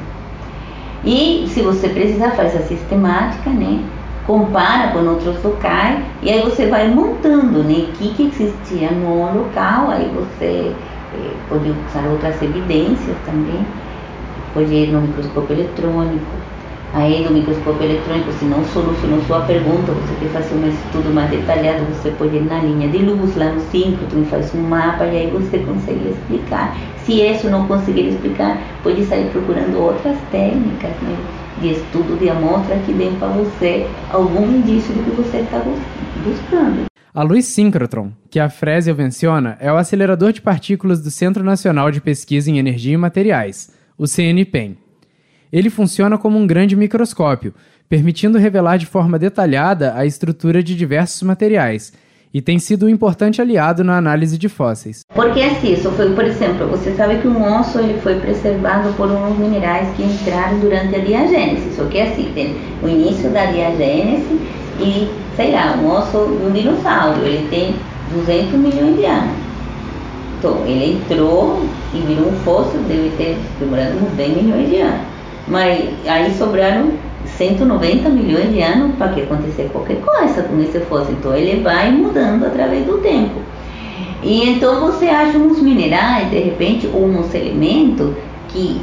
E 1.05 1.49
se 1.49 1.63
você 1.63 1.89
precisar, 1.89 2.31
faz 2.31 2.55
a 2.55 2.61
sistemática, 2.61 3.51
né, 3.51 3.81
compara 4.29 4.89
com 4.89 4.99
outros 5.07 5.43
locais 5.43 6.01
e 6.23 6.31
aí 6.31 6.43
você 6.43 6.67
vai 6.67 6.87
montando 6.87 7.65
né, 7.65 7.87
o 7.89 7.93
que, 7.93 8.13
que 8.13 8.25
existia 8.25 8.91
no 8.91 9.25
local, 9.33 9.91
aí 9.91 10.07
você 10.15 10.71
eh, 11.15 11.33
pode 11.49 11.71
usar 11.71 12.07
outras 12.11 12.41
evidências 12.43 13.17
também, 13.25 13.65
pode 14.53 14.71
ir 14.71 14.93
no 14.93 15.01
microscópio 15.01 15.57
eletrônico. 15.57 16.27
Aí 16.93 17.23
no 17.25 17.31
microscópio 17.31 17.85
eletrônico, 17.85 18.33
se 18.33 18.45
não 18.45 18.65
solucionou 18.65 19.21
sua 19.27 19.41
pergunta, 19.41 19.93
você 19.93 20.15
quer 20.21 20.29
fazer 20.31 20.55
um 20.55 20.69
estudo 20.69 21.15
mais 21.15 21.31
detalhado, 21.31 21.85
você 21.85 22.11
pode 22.11 22.37
ir 22.37 22.45
na 22.45 22.61
linha 22.61 22.89
de 22.89 22.99
luz, 22.99 23.35
lá 23.37 23.53
no 23.53 23.61
síncrotron, 23.61 24.25
faz 24.25 24.55
um 24.55 24.61
mapa 24.61 25.05
e 25.07 25.17
aí 25.17 25.31
você 25.31 25.59
consegue 25.59 26.11
explicar. 26.11 26.77
Se 27.05 27.21
isso 27.23 27.49
não 27.49 27.67
conseguir 27.67 28.09
explicar, 28.09 28.59
pode 28.83 29.05
sair 29.05 29.31
procurando 29.31 29.79
outras 29.79 30.17
técnicas, 30.31 30.93
né? 31.03 31.17
De 31.61 31.73
estudo 31.73 32.19
de 32.19 32.29
amostra 32.29 32.79
que 32.79 32.93
dê 32.93 33.11
para 33.19 33.29
você 33.29 33.87
algum 34.11 34.47
indício 34.57 34.95
do 34.95 35.05
que 35.05 35.11
você 35.11 35.39
está 35.39 35.63
buscando. 36.25 36.87
A 37.15 37.23
luz 37.23 37.47
síncrotron, 37.47 38.13
que 38.31 38.39
a 38.39 38.49
Fresel 38.49 38.95
menciona, 38.95 39.57
é 39.61 39.73
o 39.73 39.77
acelerador 39.77 40.33
de 40.33 40.41
partículas 40.41 41.01
do 41.01 41.11
Centro 41.11 41.43
Nacional 41.43 41.91
de 41.91 42.01
Pesquisa 42.01 42.51
em 42.51 42.59
Energia 42.59 42.95
e 42.95 42.97
Materiais, 42.97 43.73
o 43.97 44.07
CNPEM. 44.07 44.77
Ele 45.53 45.71
funciona 45.71 46.19
como 46.19 46.39
um 46.39 46.47
grande 46.47 46.77
microscópio, 46.77 47.55
permitindo 47.89 48.39
revelar 48.39 48.77
de 48.77 48.87
forma 48.87 49.19
detalhada 49.19 49.95
a 49.95 50.05
estrutura 50.05 50.63
de 50.63 50.77
diversos 50.77 51.23
materiais 51.23 51.93
e 52.33 52.43
tem 52.43 52.59
sido 52.59 52.87
um 52.87 52.89
importante 52.89 53.41
aliado 53.41 53.83
na 53.83 53.97
análise 53.97 54.37
de 54.37 54.49
fósseis. 54.49 55.01
Porque 55.15 55.41
assim, 55.41 55.73
isso 55.73 55.91
foi, 55.93 56.11
por 56.15 56.25
exemplo, 56.25 56.67
você 56.69 56.93
sabe 56.93 57.17
que 57.17 57.29
um 57.29 57.59
osso 57.59 57.79
ele 57.79 57.99
foi 58.01 58.17
preservado 58.17 58.93
por 58.95 59.11
uns 59.11 59.39
minerais 59.39 59.89
que 59.97 60.03
entraram 60.03 60.59
durante 60.61 60.95
a 60.95 60.99
diagênese, 60.99 61.75
só 61.75 61.85
que 61.85 62.01
assim, 62.01 62.31
tem 62.35 62.57
o 62.83 62.89
início 62.89 63.31
da 63.31 63.47
diagênese 63.47 64.41
e, 64.81 65.09
sei 65.37 65.53
lá, 65.53 65.77
um 65.77 65.91
osso 65.91 66.37
de 66.39 66.47
um 66.47 66.53
dinossauro, 66.53 67.21
ele 67.25 67.49
tem 67.49 67.75
200 68.13 68.53
milhões 68.53 68.97
de 68.97 69.05
anos. 69.05 69.49
Então, 70.39 70.63
ele 70.67 70.93
entrou 70.93 71.61
e 71.93 71.99
virou 71.99 72.29
um 72.29 72.37
fóssil, 72.45 72.81
deve 72.87 73.11
ter 73.17 73.37
demorado 73.59 73.97
uns 73.97 74.13
10 74.17 74.43
milhões 74.43 74.69
de 74.69 74.77
anos. 74.77 75.01
Mas 75.49 75.89
aí 76.07 76.33
sobraram 76.35 76.93
190 77.39 78.09
milhões 78.11 78.53
de 78.53 78.61
anos 78.61 78.97
para 78.97 79.09
que 79.13 79.23
acontecer 79.23 79.71
qualquer 79.73 80.01
coisa 80.01 80.43
com 80.43 80.61
esse 80.61 80.81
fóssil. 80.81 81.15
Então 81.19 81.35
ele 81.35 81.63
vai 81.63 81.91
mudando 81.93 82.45
através 82.45 82.85
do 82.85 82.99
tempo. 82.99 83.41
E 84.23 84.51
então 84.51 84.81
você 84.81 85.07
acha 85.07 85.39
uns 85.39 85.63
minerais, 85.63 86.29
de 86.29 86.39
repente, 86.39 86.89
ou 86.93 87.05
uns 87.05 87.33
elementos 87.33 88.11
que 88.49 88.81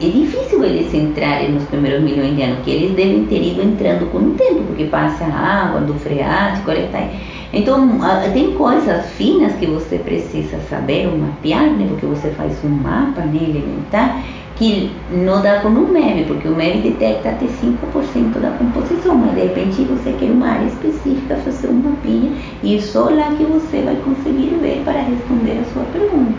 é 0.00 0.08
difícil 0.08 0.64
eles 0.64 0.92
entrarem 0.94 1.52
nos 1.52 1.64
primeiros 1.64 2.02
milhões 2.02 2.34
de 2.34 2.42
anos, 2.42 2.60
que 2.64 2.70
eles 2.70 2.92
devem 2.92 3.26
ter 3.26 3.42
ido 3.42 3.62
entrando 3.62 4.10
com 4.10 4.18
o 4.18 4.30
tempo, 4.30 4.62
porque 4.62 4.84
passa 4.84 5.24
a 5.24 5.66
água 5.66 5.82
do 5.82 5.92
freático, 5.92 6.70
está 6.70 7.06
então, 7.52 7.98
tem 8.32 8.52
coisas 8.52 9.06
finas 9.10 9.52
que 9.54 9.66
você 9.66 9.98
precisa 9.98 10.60
saber 10.68 11.08
ou 11.08 11.18
mapear, 11.18 11.64
né? 11.64 11.84
Porque 11.88 12.06
você 12.06 12.30
faz 12.30 12.56
um 12.64 12.68
mapa 12.68 13.22
né, 13.22 13.40
elementar 13.42 14.22
que 14.60 14.90
não 15.10 15.40
dá 15.40 15.62
com 15.62 15.68
um 15.68 15.88
MEV, 15.88 16.26
porque 16.26 16.46
o 16.46 16.54
MEV 16.54 16.82
detecta 16.82 17.30
até 17.30 17.46
5% 17.46 18.38
da 18.38 18.50
composição, 18.58 19.16
mas 19.16 19.34
de 19.34 19.40
repente 19.40 19.84
você 19.84 20.12
quer 20.12 20.30
uma 20.30 20.48
área 20.48 20.66
específica, 20.66 21.34
fazer 21.36 21.68
um 21.68 21.80
mapinha, 21.80 22.30
e 22.62 22.78
só 22.78 23.08
lá 23.08 23.34
que 23.34 23.44
você 23.44 23.80
vai 23.80 23.96
conseguir 24.02 24.58
ver 24.60 24.84
para 24.84 25.00
responder 25.00 25.60
a 25.60 25.64
sua 25.72 25.82
pergunta. 25.84 26.38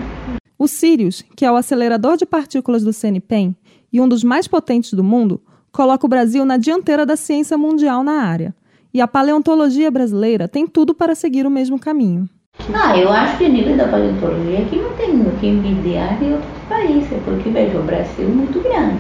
O 0.56 0.68
Sirius, 0.68 1.26
que 1.36 1.44
é 1.44 1.52
o 1.52 1.56
acelerador 1.56 2.16
de 2.16 2.28
partículas 2.28 2.84
do 2.84 2.94
CNPEM 2.94 3.56
e 3.92 4.00
um 4.00 4.08
dos 4.08 4.24
mais 4.24 4.48
potentes 4.48 4.94
do 4.94 5.04
mundo, 5.04 5.42
coloca 5.72 6.06
o 6.06 6.10
Brasil 6.10 6.46
na 6.46 6.58
dianteira 6.58 7.08
da 7.08 7.16
ciência 7.16 7.58
mundial 7.58 8.04
na 8.04 8.22
área. 8.22 8.54
E 8.94 9.02
a 9.02 9.08
paleontologia 9.08 9.90
brasileira 9.90 10.48
tem 10.48 10.68
tudo 10.68 10.94
para 10.94 11.16
seguir 11.16 11.48
o 11.48 11.50
mesmo 11.50 11.80
caminho. 11.80 12.30
Ah, 12.74 12.98
eu 12.98 13.12
acho 13.12 13.38
que 13.38 13.46
o 13.46 13.50
nível 13.50 13.76
da 13.76 13.86
paleontologia 13.86 14.60
aqui 14.60 14.78
não 14.78 14.92
tem 14.92 15.10
o 15.10 15.32
que 15.40 15.48
envidiar 15.48 16.18
de 16.18 16.26
outros 16.26 16.52
países, 16.70 17.10
porque 17.26 17.50
veja, 17.50 17.78
o 17.78 17.84
Brasil 17.84 18.26
é 18.26 18.32
muito 18.32 18.62
grande. 18.62 18.98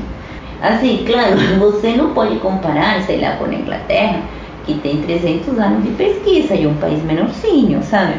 Assim, 0.62 1.04
claro, 1.06 1.38
você 1.60 1.96
não 1.96 2.14
pode 2.14 2.38
comparar, 2.38 3.02
sei 3.02 3.22
lá, 3.22 3.38
com 3.38 3.46
a 3.46 3.54
Inglaterra, 3.54 4.22
que 4.66 4.76
tem 4.76 5.02
300 5.02 5.60
anos 5.60 5.84
de 5.84 5.92
pesquisa 5.92 6.56
e 6.56 6.66
é 6.66 6.68
um 6.68 6.76
país 6.76 7.04
menorzinho, 7.04 7.82
sabe? 7.84 8.16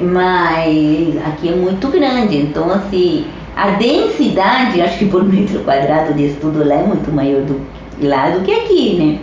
Mas 0.00 1.16
aqui 1.26 1.48
é 1.48 1.56
muito 1.56 1.88
grande, 1.88 2.36
então 2.36 2.70
assim, 2.70 3.26
a 3.56 3.70
densidade, 3.70 4.80
acho 4.80 4.98
que 4.98 5.06
por 5.06 5.24
metro 5.24 5.60
quadrado 5.64 6.14
de 6.14 6.26
estudo 6.26 6.66
lá 6.66 6.76
é 6.76 6.84
muito 6.84 7.10
maior 7.10 7.42
do 7.42 7.60
lá 8.00 8.30
do 8.30 8.44
que 8.44 8.52
aqui, 8.52 8.94
né? 8.94 9.18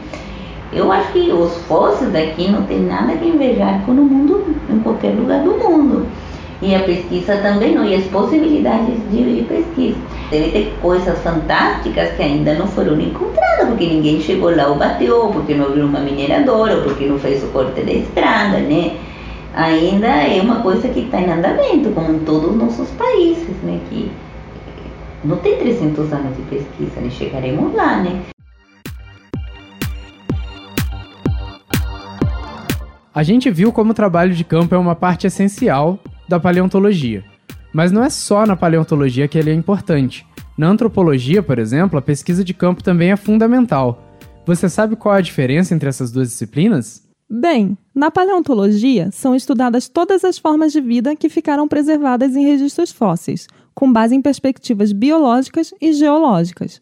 Eu 0.75 0.91
acho 0.91 1.13
que 1.13 1.31
os 1.31 1.55
fósseis 1.69 2.11
daqui 2.11 2.51
não 2.51 2.63
tem 2.63 2.81
nada 2.81 3.13
que 3.13 3.25
invejar 3.25 3.81
com 3.85 3.93
o 3.93 3.95
mundo, 3.95 4.43
em 4.69 4.77
qualquer 4.79 5.15
lugar 5.15 5.41
do 5.41 5.51
mundo. 5.51 6.05
E 6.61 6.75
a 6.75 6.79
pesquisa 6.79 7.37
também 7.37 7.73
não, 7.73 7.85
e 7.85 7.95
as 7.95 8.03
possibilidades 8.07 8.95
de, 9.09 9.45
pesquisa. 9.47 9.97
Deve 10.29 10.51
ter 10.51 10.73
coisas 10.81 11.17
fantásticas 11.19 12.11
que 12.17 12.23
ainda 12.23 12.55
não 12.55 12.67
foram 12.67 12.99
encontradas, 12.99 13.69
porque 13.69 13.85
ninguém 13.85 14.19
chegou 14.19 14.53
lá 14.53 14.67
ou 14.67 14.75
bateu, 14.75 15.29
porque 15.31 15.53
não 15.53 15.67
abriu 15.67 15.85
uma 15.85 15.99
mineradora, 15.99 16.75
ou 16.75 16.83
porque 16.83 17.05
não 17.05 17.17
fez 17.19 17.41
o 17.41 17.47
corte 17.47 17.81
da 17.81 17.91
estrada, 17.93 18.57
né? 18.57 18.97
Ainda 19.55 20.07
é 20.07 20.41
uma 20.41 20.61
coisa 20.61 20.89
que 20.89 21.01
está 21.01 21.21
em 21.21 21.31
andamento, 21.31 21.89
como 21.91 22.11
em 22.11 22.19
todos 22.19 22.51
os 22.51 22.57
nossos 22.57 22.89
países, 22.91 23.55
né? 23.63 23.79
Que 23.89 24.11
não 25.23 25.37
tem 25.37 25.57
300 25.57 26.11
anos 26.11 26.35
de 26.35 26.41
pesquisa, 26.43 26.99
né? 26.99 27.09
Chegaremos 27.09 27.73
lá, 27.73 27.97
né? 27.97 28.34
A 33.15 33.23
gente 33.23 33.49
viu 33.49 33.71
como 33.71 33.91
o 33.91 33.93
trabalho 33.93 34.33
de 34.35 34.43
campo 34.43 34.75
é 34.75 34.77
uma 34.77 34.93
parte 34.93 35.25
essencial 35.25 35.97
da 36.27 36.37
paleontologia. 36.37 37.23
Mas 37.71 37.89
não 37.89 38.03
é 38.03 38.09
só 38.09 38.45
na 38.45 38.57
paleontologia 38.57 39.25
que 39.25 39.37
ele 39.37 39.49
é 39.49 39.53
importante. 39.53 40.27
Na 40.57 40.67
antropologia, 40.67 41.41
por 41.41 41.57
exemplo, 41.57 41.97
a 41.97 42.01
pesquisa 42.01 42.43
de 42.43 42.53
campo 42.53 42.83
também 42.83 43.11
é 43.13 43.15
fundamental. 43.15 44.03
Você 44.45 44.67
sabe 44.67 44.97
qual 44.97 45.15
é 45.15 45.19
a 45.19 45.21
diferença 45.21 45.73
entre 45.73 45.87
essas 45.87 46.11
duas 46.11 46.27
disciplinas? 46.27 47.07
Bem, 47.29 47.77
na 47.95 48.11
paleontologia 48.11 49.09
são 49.13 49.33
estudadas 49.33 49.87
todas 49.87 50.25
as 50.25 50.37
formas 50.37 50.73
de 50.73 50.81
vida 50.81 51.15
que 51.15 51.29
ficaram 51.29 51.69
preservadas 51.69 52.35
em 52.35 52.43
registros 52.43 52.91
fósseis, 52.91 53.47
com 53.73 53.93
base 53.93 54.13
em 54.13 54.21
perspectivas 54.21 54.91
biológicas 54.91 55.73
e 55.79 55.93
geológicas. 55.93 56.81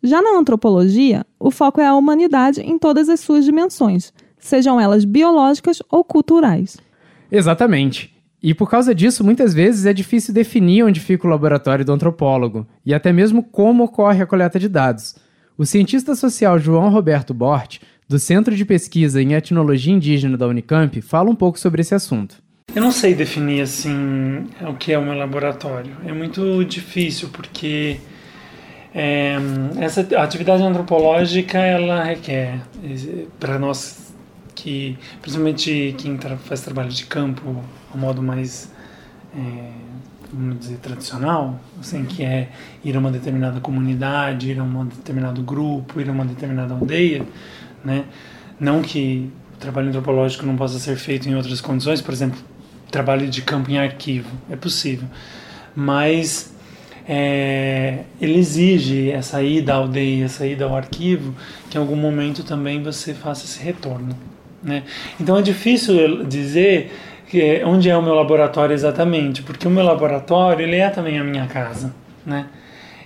Já 0.00 0.22
na 0.22 0.38
antropologia, 0.38 1.26
o 1.40 1.50
foco 1.50 1.80
é 1.80 1.86
a 1.86 1.96
humanidade 1.96 2.60
em 2.60 2.78
todas 2.78 3.08
as 3.08 3.18
suas 3.18 3.44
dimensões, 3.44 4.12
sejam 4.44 4.78
elas 4.78 5.06
biológicas 5.06 5.82
ou 5.90 6.04
culturais. 6.04 6.76
Exatamente. 7.32 8.14
E 8.42 8.52
por 8.52 8.68
causa 8.68 8.94
disso, 8.94 9.24
muitas 9.24 9.54
vezes 9.54 9.86
é 9.86 9.92
difícil 9.94 10.34
definir 10.34 10.84
onde 10.84 11.00
fica 11.00 11.26
o 11.26 11.30
laboratório 11.30 11.82
do 11.82 11.92
antropólogo 11.92 12.66
e 12.84 12.92
até 12.92 13.10
mesmo 13.10 13.42
como 13.42 13.84
ocorre 13.84 14.22
a 14.22 14.26
coleta 14.26 14.58
de 14.58 14.68
dados. 14.68 15.16
O 15.56 15.64
cientista 15.64 16.14
social 16.14 16.58
João 16.58 16.90
Roberto 16.90 17.32
Bort, 17.32 17.78
do 18.06 18.18
Centro 18.18 18.54
de 18.54 18.66
Pesquisa 18.66 19.22
em 19.22 19.32
Etnologia 19.32 19.94
Indígena 19.94 20.36
da 20.36 20.46
Unicamp, 20.46 21.00
fala 21.00 21.30
um 21.30 21.34
pouco 21.34 21.58
sobre 21.58 21.80
esse 21.80 21.94
assunto. 21.94 22.36
Eu 22.74 22.82
não 22.82 22.92
sei 22.92 23.14
definir 23.14 23.62
assim 23.62 24.44
o 24.60 24.74
que 24.74 24.92
é 24.92 24.98
o 24.98 25.02
meu 25.02 25.14
laboratório. 25.14 25.96
É 26.04 26.12
muito 26.12 26.62
difícil 26.64 27.30
porque 27.30 27.96
é, 28.94 29.36
essa 29.78 30.02
atividade 30.18 30.62
antropológica 30.62 31.58
ela 31.58 32.04
requer 32.04 32.60
para 33.40 33.58
nós 33.58 34.03
que 34.54 34.98
principalmente 35.20 35.94
quem 35.98 36.16
tra 36.16 36.36
faz 36.36 36.60
trabalho 36.60 36.90
de 36.90 37.04
campo 37.06 37.62
ao 37.92 37.98
modo 37.98 38.22
mais 38.22 38.70
é, 39.36 39.70
vamos 40.32 40.58
dizer 40.58 40.76
tradicional 40.78 41.58
assim 41.80 42.04
que 42.04 42.22
é 42.22 42.50
ir 42.84 42.96
a 42.96 42.98
uma 42.98 43.10
determinada 43.10 43.60
comunidade 43.60 44.50
ir 44.50 44.58
a 44.58 44.62
um 44.62 44.86
determinado 44.86 45.42
grupo 45.42 46.00
ir 46.00 46.08
a 46.08 46.12
uma 46.12 46.24
determinada 46.24 46.74
aldeia 46.74 47.26
né 47.84 48.04
não 48.58 48.82
que 48.82 49.30
o 49.54 49.56
trabalho 49.58 49.88
antropológico 49.88 50.46
não 50.46 50.56
possa 50.56 50.78
ser 50.78 50.96
feito 50.96 51.28
em 51.28 51.34
outras 51.34 51.60
condições 51.60 52.00
por 52.00 52.12
exemplo 52.12 52.38
trabalho 52.90 53.28
de 53.28 53.42
campo 53.42 53.70
em 53.70 53.78
arquivo 53.78 54.30
é 54.50 54.56
possível 54.56 55.08
mas 55.74 56.54
é, 57.06 58.04
ele 58.20 58.38
exige 58.38 59.10
essa 59.10 59.42
ida 59.42 59.74
à 59.74 59.76
aldeia, 59.76 60.24
essa 60.24 60.46
ida 60.46 60.64
ao 60.64 60.74
arquivo, 60.74 61.34
que 61.68 61.76
em 61.76 61.80
algum 61.80 61.96
momento 61.96 62.42
também 62.42 62.82
você 62.82 63.12
faça 63.12 63.44
esse 63.44 63.62
retorno. 63.62 64.16
Né? 64.64 64.82
Então 65.20 65.36
é 65.36 65.42
difícil 65.42 66.24
dizer 66.24 66.90
que, 67.28 67.40
é, 67.40 67.66
onde 67.66 67.90
é 67.90 67.96
o 67.96 68.02
meu 68.02 68.14
laboratório 68.14 68.72
exatamente, 68.72 69.42
porque 69.42 69.68
o 69.68 69.70
meu 69.70 69.84
laboratório 69.84 70.64
ele 70.64 70.76
é 70.76 70.88
também 70.88 71.18
a 71.18 71.24
minha 71.24 71.46
casa. 71.46 71.94
Né? 72.24 72.46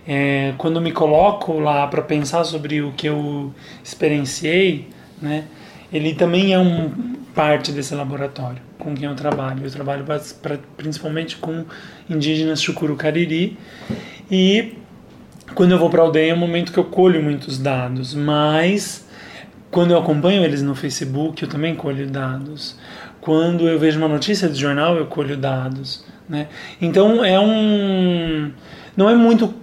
É, 0.07 0.55
quando 0.57 0.81
me 0.81 0.93
coloco 0.93 1.59
lá 1.59 1.87
para 1.89 2.01
pensar 2.01 2.45
sobre 2.45 2.81
o 2.81 2.93
que 2.93 3.09
eu 3.09 3.53
experienciei, 3.83 4.89
né, 5.21 5.45
ele 5.93 6.15
também 6.15 6.55
é 6.55 6.59
um 6.59 7.17
parte 7.35 7.73
desse 7.73 7.95
laboratório 7.95 8.61
com 8.79 8.95
quem 8.95 9.07
eu 9.09 9.15
trabalho. 9.15 9.65
Eu 9.65 9.71
trabalho 9.71 10.05
pra, 10.05 10.59
principalmente 10.77 11.37
com 11.37 11.65
indígenas 12.09 12.63
chucuru 12.63 12.97
cariri 12.97 13.57
e 14.31 14.75
quando 15.55 15.73
eu 15.73 15.79
vou 15.79 15.91
para 15.91 16.03
a 16.03 16.05
aldeia 16.05 16.33
é 16.33 16.35
um 16.35 16.39
momento 16.39 16.73
que 16.73 16.79
eu 16.79 16.85
colho 16.85 17.23
muitos 17.23 17.59
dados, 17.59 18.15
mas 18.15 19.08
quando 19.71 19.91
eu 19.91 19.99
acompanho 19.99 20.43
eles 20.45 20.63
no 20.63 20.75
Facebook, 20.75 21.43
eu 21.43 21.49
também 21.49 21.75
colho 21.75 22.07
dados. 22.09 22.77
Quando 23.21 23.69
eu 23.69 23.79
vejo 23.79 23.99
uma 23.99 24.09
notícia 24.09 24.49
de 24.49 24.59
jornal, 24.59 24.97
eu 24.97 25.07
colho 25.07 25.37
dados. 25.37 26.05
Né? 26.29 26.49
Então 26.81 27.25
é 27.25 27.39
um. 27.39 28.51
Não 28.97 29.09
é 29.11 29.15
muito 29.15 29.55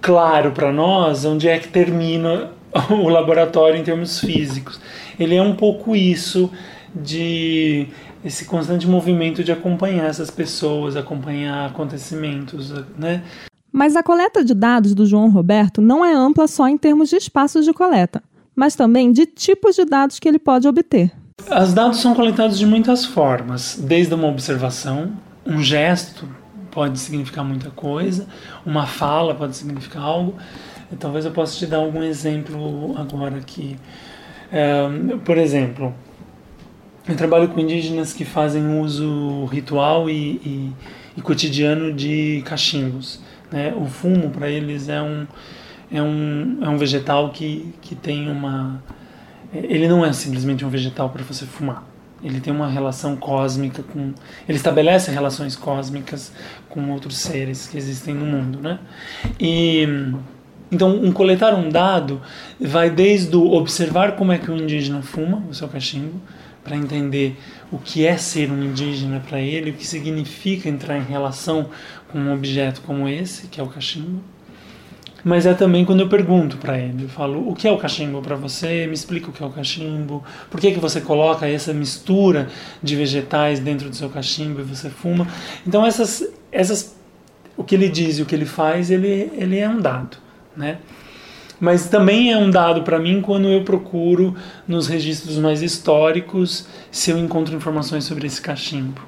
claro 0.00 0.52
para 0.52 0.72
nós 0.72 1.24
onde 1.24 1.48
é 1.48 1.58
que 1.58 1.68
termina 1.68 2.50
o 2.90 3.08
laboratório 3.08 3.78
em 3.78 3.82
termos 3.82 4.20
físicos. 4.20 4.80
Ele 5.18 5.34
é 5.34 5.42
um 5.42 5.56
pouco 5.56 5.96
isso 5.96 6.50
de 6.94 7.88
esse 8.24 8.44
constante 8.44 8.86
movimento 8.86 9.44
de 9.44 9.52
acompanhar 9.52 10.06
essas 10.06 10.30
pessoas, 10.30 10.96
acompanhar 10.96 11.66
acontecimentos, 11.66 12.72
né? 12.98 13.22
Mas 13.70 13.96
a 13.96 14.02
coleta 14.02 14.44
de 14.44 14.54
dados 14.54 14.94
do 14.94 15.04
João 15.04 15.28
Roberto 15.30 15.82
não 15.82 16.04
é 16.04 16.14
ampla 16.14 16.46
só 16.46 16.68
em 16.68 16.78
termos 16.78 17.10
de 17.10 17.16
espaços 17.16 17.64
de 17.64 17.72
coleta 17.72 18.22
mas 18.54 18.74
também 18.74 19.12
de 19.12 19.26
tipos 19.26 19.76
de 19.76 19.84
dados 19.84 20.18
que 20.18 20.28
ele 20.28 20.38
pode 20.38 20.68
obter. 20.68 21.12
Os 21.62 21.74
dados 21.74 21.98
são 22.00 22.14
coletados 22.14 22.58
de 22.58 22.66
muitas 22.66 23.04
formas, 23.04 23.78
desde 23.80 24.14
uma 24.14 24.28
observação, 24.28 25.12
um 25.44 25.62
gesto 25.62 26.28
pode 26.70 26.98
significar 26.98 27.44
muita 27.44 27.70
coisa, 27.70 28.26
uma 28.64 28.86
fala 28.86 29.34
pode 29.34 29.56
significar 29.56 30.02
algo. 30.02 30.34
Talvez 30.98 31.24
eu 31.24 31.30
possa 31.30 31.56
te 31.56 31.66
dar 31.66 31.78
algum 31.78 32.02
exemplo 32.02 32.94
agora 32.96 33.36
aqui. 33.36 33.76
É, 34.52 34.86
por 35.24 35.38
exemplo, 35.38 35.94
eu 37.08 37.16
trabalho 37.16 37.48
com 37.48 37.60
indígenas 37.60 38.12
que 38.12 38.24
fazem 38.24 38.80
uso 38.80 39.44
ritual 39.46 40.08
e, 40.08 40.40
e, 40.44 40.72
e 41.16 41.22
cotidiano 41.22 41.92
de 41.92 42.42
cachimbos. 42.44 43.20
Né? 43.50 43.74
O 43.76 43.86
fumo 43.86 44.30
para 44.30 44.48
eles 44.48 44.88
é 44.88 45.02
um 45.02 45.26
é 45.94 46.02
um, 46.02 46.58
é 46.60 46.68
um 46.68 46.76
vegetal 46.76 47.30
que, 47.30 47.72
que 47.80 47.94
tem 47.94 48.28
uma. 48.28 48.82
Ele 49.52 49.86
não 49.86 50.04
é 50.04 50.12
simplesmente 50.12 50.64
um 50.64 50.68
vegetal 50.68 51.08
para 51.10 51.22
você 51.22 51.46
fumar. 51.46 51.84
Ele 52.22 52.40
tem 52.40 52.52
uma 52.52 52.68
relação 52.68 53.16
cósmica 53.16 53.82
com. 53.82 54.12
Ele 54.48 54.56
estabelece 54.56 55.10
relações 55.10 55.54
cósmicas 55.54 56.32
com 56.68 56.90
outros 56.90 57.16
seres 57.16 57.68
que 57.68 57.76
existem 57.76 58.14
no 58.14 58.26
mundo, 58.26 58.58
né? 58.60 58.80
E 59.38 59.86
Então, 60.72 60.96
um 60.96 61.12
coletar 61.12 61.54
um 61.54 61.68
dado 61.68 62.20
vai 62.60 62.90
desde 62.90 63.36
o 63.36 63.52
observar 63.52 64.16
como 64.16 64.32
é 64.32 64.38
que 64.38 64.50
o 64.50 64.56
indígena 64.56 65.02
fuma 65.02 65.44
o 65.48 65.54
seu 65.54 65.68
cachimbo, 65.68 66.20
para 66.64 66.74
entender 66.74 67.36
o 67.70 67.78
que 67.78 68.06
é 68.06 68.16
ser 68.16 68.50
um 68.50 68.60
indígena 68.64 69.20
para 69.20 69.38
ele, 69.40 69.70
o 69.70 69.74
que 69.74 69.86
significa 69.86 70.68
entrar 70.68 70.98
em 70.98 71.04
relação 71.04 71.68
com 72.10 72.18
um 72.18 72.32
objeto 72.32 72.80
como 72.80 73.06
esse, 73.06 73.46
que 73.46 73.60
é 73.60 73.62
o 73.62 73.68
cachimbo. 73.68 74.20
Mas 75.24 75.46
é 75.46 75.54
também 75.54 75.84
quando 75.84 76.00
eu 76.00 76.08
pergunto 76.08 76.58
para 76.58 76.78
ele, 76.78 77.04
eu 77.04 77.08
falo, 77.08 77.48
o 77.48 77.54
que 77.54 77.66
é 77.66 77.72
o 77.72 77.78
cachimbo 77.78 78.20
para 78.20 78.36
você? 78.36 78.86
Me 78.86 78.92
explica 78.92 79.30
o 79.30 79.32
que 79.32 79.42
é 79.42 79.46
o 79.46 79.50
cachimbo. 79.50 80.22
Por 80.50 80.60
que 80.60 80.72
que 80.72 80.78
você 80.78 81.00
coloca 81.00 81.48
essa 81.48 81.72
mistura 81.72 82.48
de 82.82 82.94
vegetais 82.94 83.58
dentro 83.58 83.88
do 83.88 83.96
seu 83.96 84.10
cachimbo 84.10 84.60
e 84.60 84.64
você 84.64 84.90
fuma? 84.90 85.26
Então 85.66 85.84
essas 85.84 86.28
essas 86.52 86.94
o 87.56 87.64
que 87.64 87.74
ele 87.74 87.88
diz 87.88 88.18
e 88.18 88.22
o 88.22 88.26
que 88.26 88.34
ele 88.34 88.44
faz, 88.44 88.90
ele 88.90 89.30
ele 89.38 89.58
é 89.58 89.68
um 89.68 89.80
dado 89.80 90.24
né? 90.56 90.78
Mas 91.60 91.88
também 91.88 92.32
é 92.32 92.36
um 92.36 92.50
dado 92.50 92.82
para 92.82 92.98
mim 92.98 93.20
quando 93.20 93.48
eu 93.48 93.62
procuro 93.62 94.34
nos 94.66 94.86
registros 94.86 95.38
mais 95.38 95.62
históricos 95.62 96.66
se 96.90 97.10
eu 97.10 97.18
encontro 97.18 97.54
informações 97.54 98.04
sobre 98.04 98.26
esse 98.26 98.40
cachimbo. 98.40 99.00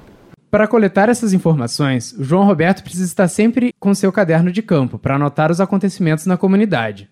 Para 0.57 0.67
coletar 0.67 1.07
essas 1.07 1.33
informações, 1.33 2.13
o 2.13 2.23
João 2.23 2.43
Roberto 2.43 2.81
precisa 2.81 3.05
estar 3.05 3.27
sempre 3.27 3.71
com 3.79 3.93
seu 3.93 4.11
caderno 4.11 4.51
de 4.51 4.63
campo 4.63 4.97
para 4.97 5.13
anotar 5.13 5.51
os 5.51 5.61
acontecimentos 5.61 6.25
na 6.25 6.35
comunidade. 6.35 7.07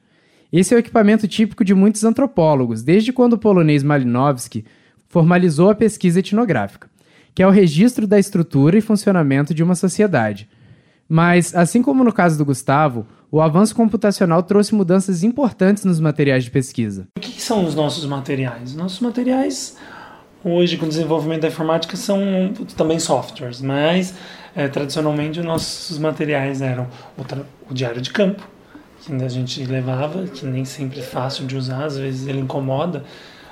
Esse 0.51 0.73
é 0.73 0.77
o 0.77 0.79
equipamento 0.79 1.27
típico 1.27 1.63
de 1.63 1.75
muitos 1.75 2.03
antropólogos, 2.03 2.81
desde 2.81 3.13
quando 3.13 3.33
o 3.33 3.37
polonês 3.37 3.83
Malinowski 3.83 4.65
formalizou 5.07 5.69
a 5.69 5.75
pesquisa 5.75 6.21
etnográfica, 6.21 6.89
que 7.35 7.43
é 7.43 7.47
o 7.47 7.51
registro 7.51 8.07
da 8.07 8.17
estrutura 8.17 8.79
e 8.79 8.81
funcionamento 8.81 9.53
de 9.53 9.61
uma 9.61 9.75
sociedade. 9.75 10.49
Mas, 11.07 11.53
assim 11.53 11.83
como 11.83 12.03
no 12.03 12.11
caso 12.11 12.39
do 12.39 12.45
Gustavo, 12.45 13.05
o 13.31 13.39
avanço 13.39 13.75
computacional 13.75 14.41
trouxe 14.41 14.73
mudanças 14.73 15.21
importantes 15.21 15.85
nos 15.85 15.99
materiais 15.99 16.45
de 16.45 16.49
pesquisa. 16.49 17.07
O 17.15 17.21
que 17.21 17.39
são 17.39 17.63
os 17.63 17.75
nossos 17.75 18.07
materiais? 18.07 18.73
Nossos 18.73 19.01
materiais, 19.01 19.77
hoje, 20.45 20.77
com 20.77 20.85
o 20.85 20.89
desenvolvimento 20.89 21.41
da 21.41 21.47
informática, 21.47 21.97
são 21.97 22.53
também 22.77 22.99
softwares, 22.99 23.61
mas 23.61 24.13
é, 24.55 24.67
tradicionalmente 24.67 25.39
os 25.39 25.45
nossos 25.45 25.97
materiais 25.97 26.61
eram 26.61 26.87
o, 27.17 27.71
o 27.71 27.73
diário 27.73 27.99
de 27.99 28.11
campo, 28.11 28.47
que 29.03 29.11
a 29.11 29.27
gente 29.27 29.63
levava, 29.65 30.27
que 30.27 30.45
nem 30.45 30.63
sempre 30.63 30.99
é 30.99 31.03
fácil 31.03 31.47
de 31.47 31.57
usar, 31.57 31.85
às 31.85 31.97
vezes 31.97 32.27
ele 32.27 32.39
incomoda 32.39 33.03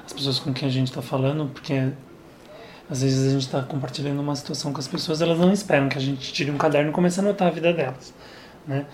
as 0.05 0.13
pessoas 0.13 0.37
com 0.37 0.53
quem 0.53 0.67
a 0.67 0.71
gente 0.71 0.89
está 0.89 1.01
falando, 1.01 1.49
porque 1.51 1.89
às 2.89 3.01
vezes 3.01 3.27
a 3.27 3.31
gente 3.31 3.41
está 3.41 3.61
compartilhando 3.63 4.19
uma 4.19 4.35
situação 4.35 4.71
com 4.71 4.79
as 4.79 4.87
pessoas, 4.87 5.19
elas 5.19 5.39
não 5.39 5.51
esperam 5.51 5.89
que 5.89 5.97
a 5.97 6.01
gente 6.01 6.31
tire 6.31 6.51
um 6.51 6.57
caderno 6.57 6.91
e 6.91 6.93
comece 6.93 7.19
a 7.19 7.23
anotar 7.23 7.47
a 7.47 7.51
vida 7.51 7.73
delas, 7.73 8.13
né? 8.67 8.85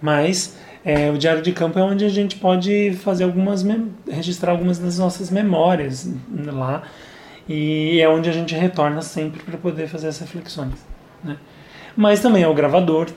Mas 0.00 0.58
é, 0.84 1.10
o 1.10 1.16
diário 1.16 1.40
de 1.40 1.52
campo 1.52 1.78
é 1.78 1.82
onde 1.82 2.04
a 2.04 2.08
gente 2.10 2.36
pode 2.36 2.92
fazer 3.02 3.24
algumas 3.24 3.64
registrar 4.06 4.52
algumas 4.52 4.78
das 4.78 4.98
nossas 4.98 5.30
memórias 5.30 6.06
lá 6.52 6.82
e 7.48 8.00
é 8.00 8.08
onde 8.08 8.28
a 8.28 8.32
gente 8.32 8.54
retorna 8.54 9.02
sempre 9.02 9.42
para 9.42 9.56
poder 9.56 9.88
fazer 9.88 10.08
as 10.08 10.18
reflexões, 10.18 10.74
né? 11.22 11.36
Mas 11.96 12.20
também 12.20 12.42
é 12.42 12.48
o 12.48 12.54
gravador, 12.54 13.08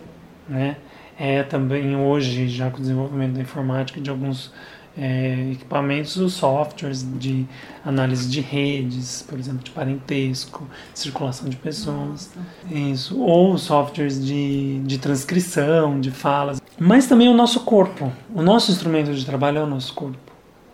né? 0.47 0.77
É 1.19 1.43
também 1.43 1.95
hoje 1.97 2.47
já 2.47 2.69
com 2.69 2.77
o 2.77 2.81
desenvolvimento 2.81 3.33
da 3.33 3.41
informática 3.41 3.99
de 3.99 4.09
alguns 4.09 4.53
é, 4.97 5.51
equipamentos, 5.51 6.17
os 6.17 6.33
softwares 6.33 7.05
de 7.19 7.45
análise 7.85 8.29
de 8.29 8.41
redes, 8.41 9.21
por 9.21 9.39
exemplo, 9.39 9.63
de 9.63 9.71
parentesco, 9.71 10.67
circulação 10.93 11.49
de 11.49 11.55
pessoas, 11.55 12.31
isso, 12.69 13.19
ou 13.19 13.57
softwares 13.57 14.23
de, 14.23 14.79
de 14.79 14.97
transcrição 14.97 15.99
de 15.99 16.11
falas, 16.11 16.61
mas 16.77 17.07
também 17.07 17.29
o 17.29 17.33
nosso 17.33 17.61
corpo. 17.61 18.11
O 18.33 18.41
nosso 18.41 18.71
instrumento 18.71 19.13
de 19.13 19.25
trabalho 19.25 19.59
é 19.59 19.63
o 19.63 19.67
nosso 19.67 19.93
corpo, 19.93 20.17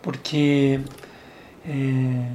porque 0.02 0.80
é, 1.64 2.28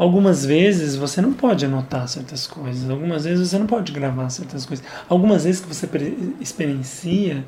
algumas 0.00 0.46
vezes 0.46 0.96
você 0.96 1.20
não 1.20 1.34
pode 1.34 1.66
anotar 1.66 2.08
certas 2.08 2.46
coisas, 2.46 2.88
algumas 2.88 3.24
vezes 3.24 3.50
você 3.50 3.58
não 3.58 3.66
pode 3.66 3.92
gravar 3.92 4.30
certas 4.30 4.64
coisas, 4.64 4.82
algumas 5.06 5.44
vezes 5.44 5.60
que 5.60 5.68
você 5.68 5.86
experiencia 6.40 7.44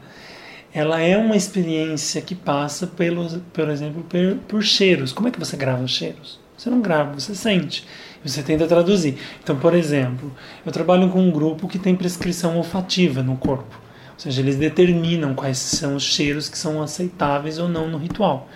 ela 0.75 1.01
é 1.01 1.17
uma 1.17 1.37
experiência 1.37 2.21
que 2.23 2.35
passa, 2.35 2.87
pelo, 2.87 3.29
por 3.53 3.69
exemplo, 3.69 4.03
por, 4.05 4.37
por 4.49 4.63
cheiros. 4.63 5.13
Como 5.13 5.29
é 5.29 5.31
que 5.31 5.39
você 5.39 5.55
grava 5.55 5.85
os 5.85 5.91
cheiros? 5.91 6.41
Você 6.57 6.71
não 6.71 6.81
grava, 6.81 7.13
você 7.13 7.35
sente. 7.35 7.87
Você 8.25 8.43
tenta 8.43 8.67
traduzir. 8.67 9.19
Então, 9.43 9.57
por 9.57 9.75
exemplo, 9.75 10.33
eu 10.65 10.73
trabalho 10.73 11.11
com 11.11 11.21
um 11.21 11.31
grupo 11.31 11.69
que 11.69 11.79
tem 11.79 11.95
prescrição 11.95 12.57
olfativa 12.57 13.23
no 13.23 13.37
corpo. 13.37 13.79
Ou 14.15 14.19
seja, 14.19 14.41
eles 14.41 14.57
determinam 14.57 15.35
quais 15.35 15.59
são 15.59 15.97
os 15.97 16.05
cheiros 16.05 16.49
que 16.49 16.57
são 16.57 16.81
aceitáveis 16.81 17.59
ou 17.59 17.69
não 17.69 17.91
no 17.91 17.99
ritual. 17.99 18.49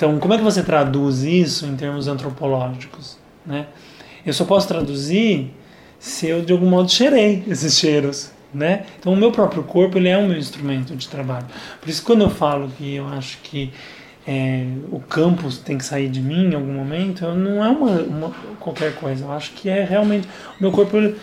Então, 0.00 0.18
como 0.18 0.32
é 0.32 0.38
que 0.38 0.42
você 0.42 0.62
traduz 0.62 1.24
isso 1.24 1.66
em 1.66 1.76
termos 1.76 2.08
antropológicos? 2.08 3.19
Né? 3.44 3.66
Eu 4.24 4.32
só 4.32 4.44
posso 4.44 4.68
traduzir 4.68 5.54
se 5.98 6.26
eu 6.26 6.42
de 6.42 6.52
algum 6.52 6.68
modo 6.68 6.90
cheirei 6.90 7.44
esses 7.48 7.78
cheiros 7.78 8.32
né? 8.52 8.84
Então 8.98 9.12
o 9.12 9.16
meu 9.16 9.30
próprio 9.30 9.62
corpo 9.62 9.96
ele 9.98 10.08
é 10.08 10.18
o 10.18 10.26
meu 10.26 10.36
instrumento 10.36 10.94
de 10.94 11.08
trabalho. 11.08 11.46
Por 11.80 11.88
isso 11.88 12.02
quando 12.02 12.22
eu 12.22 12.30
falo 12.30 12.68
que 12.76 12.96
eu 12.96 13.06
acho 13.06 13.38
que 13.42 13.72
é, 14.26 14.64
o 14.90 15.00
campus 15.00 15.58
tem 15.58 15.78
que 15.78 15.84
sair 15.84 16.08
de 16.08 16.20
mim 16.20 16.50
em 16.50 16.54
algum 16.54 16.72
momento, 16.72 17.26
não 17.32 17.64
é 17.64 17.68
uma, 17.68 17.90
uma, 18.02 18.30
qualquer 18.58 18.94
coisa. 18.94 19.24
Eu 19.24 19.32
acho 19.32 19.52
que 19.52 19.68
é 19.68 19.84
realmente 19.84 20.28
o 20.58 20.62
meu 20.62 20.72
corpo 20.72 20.96
ele, 20.96 21.16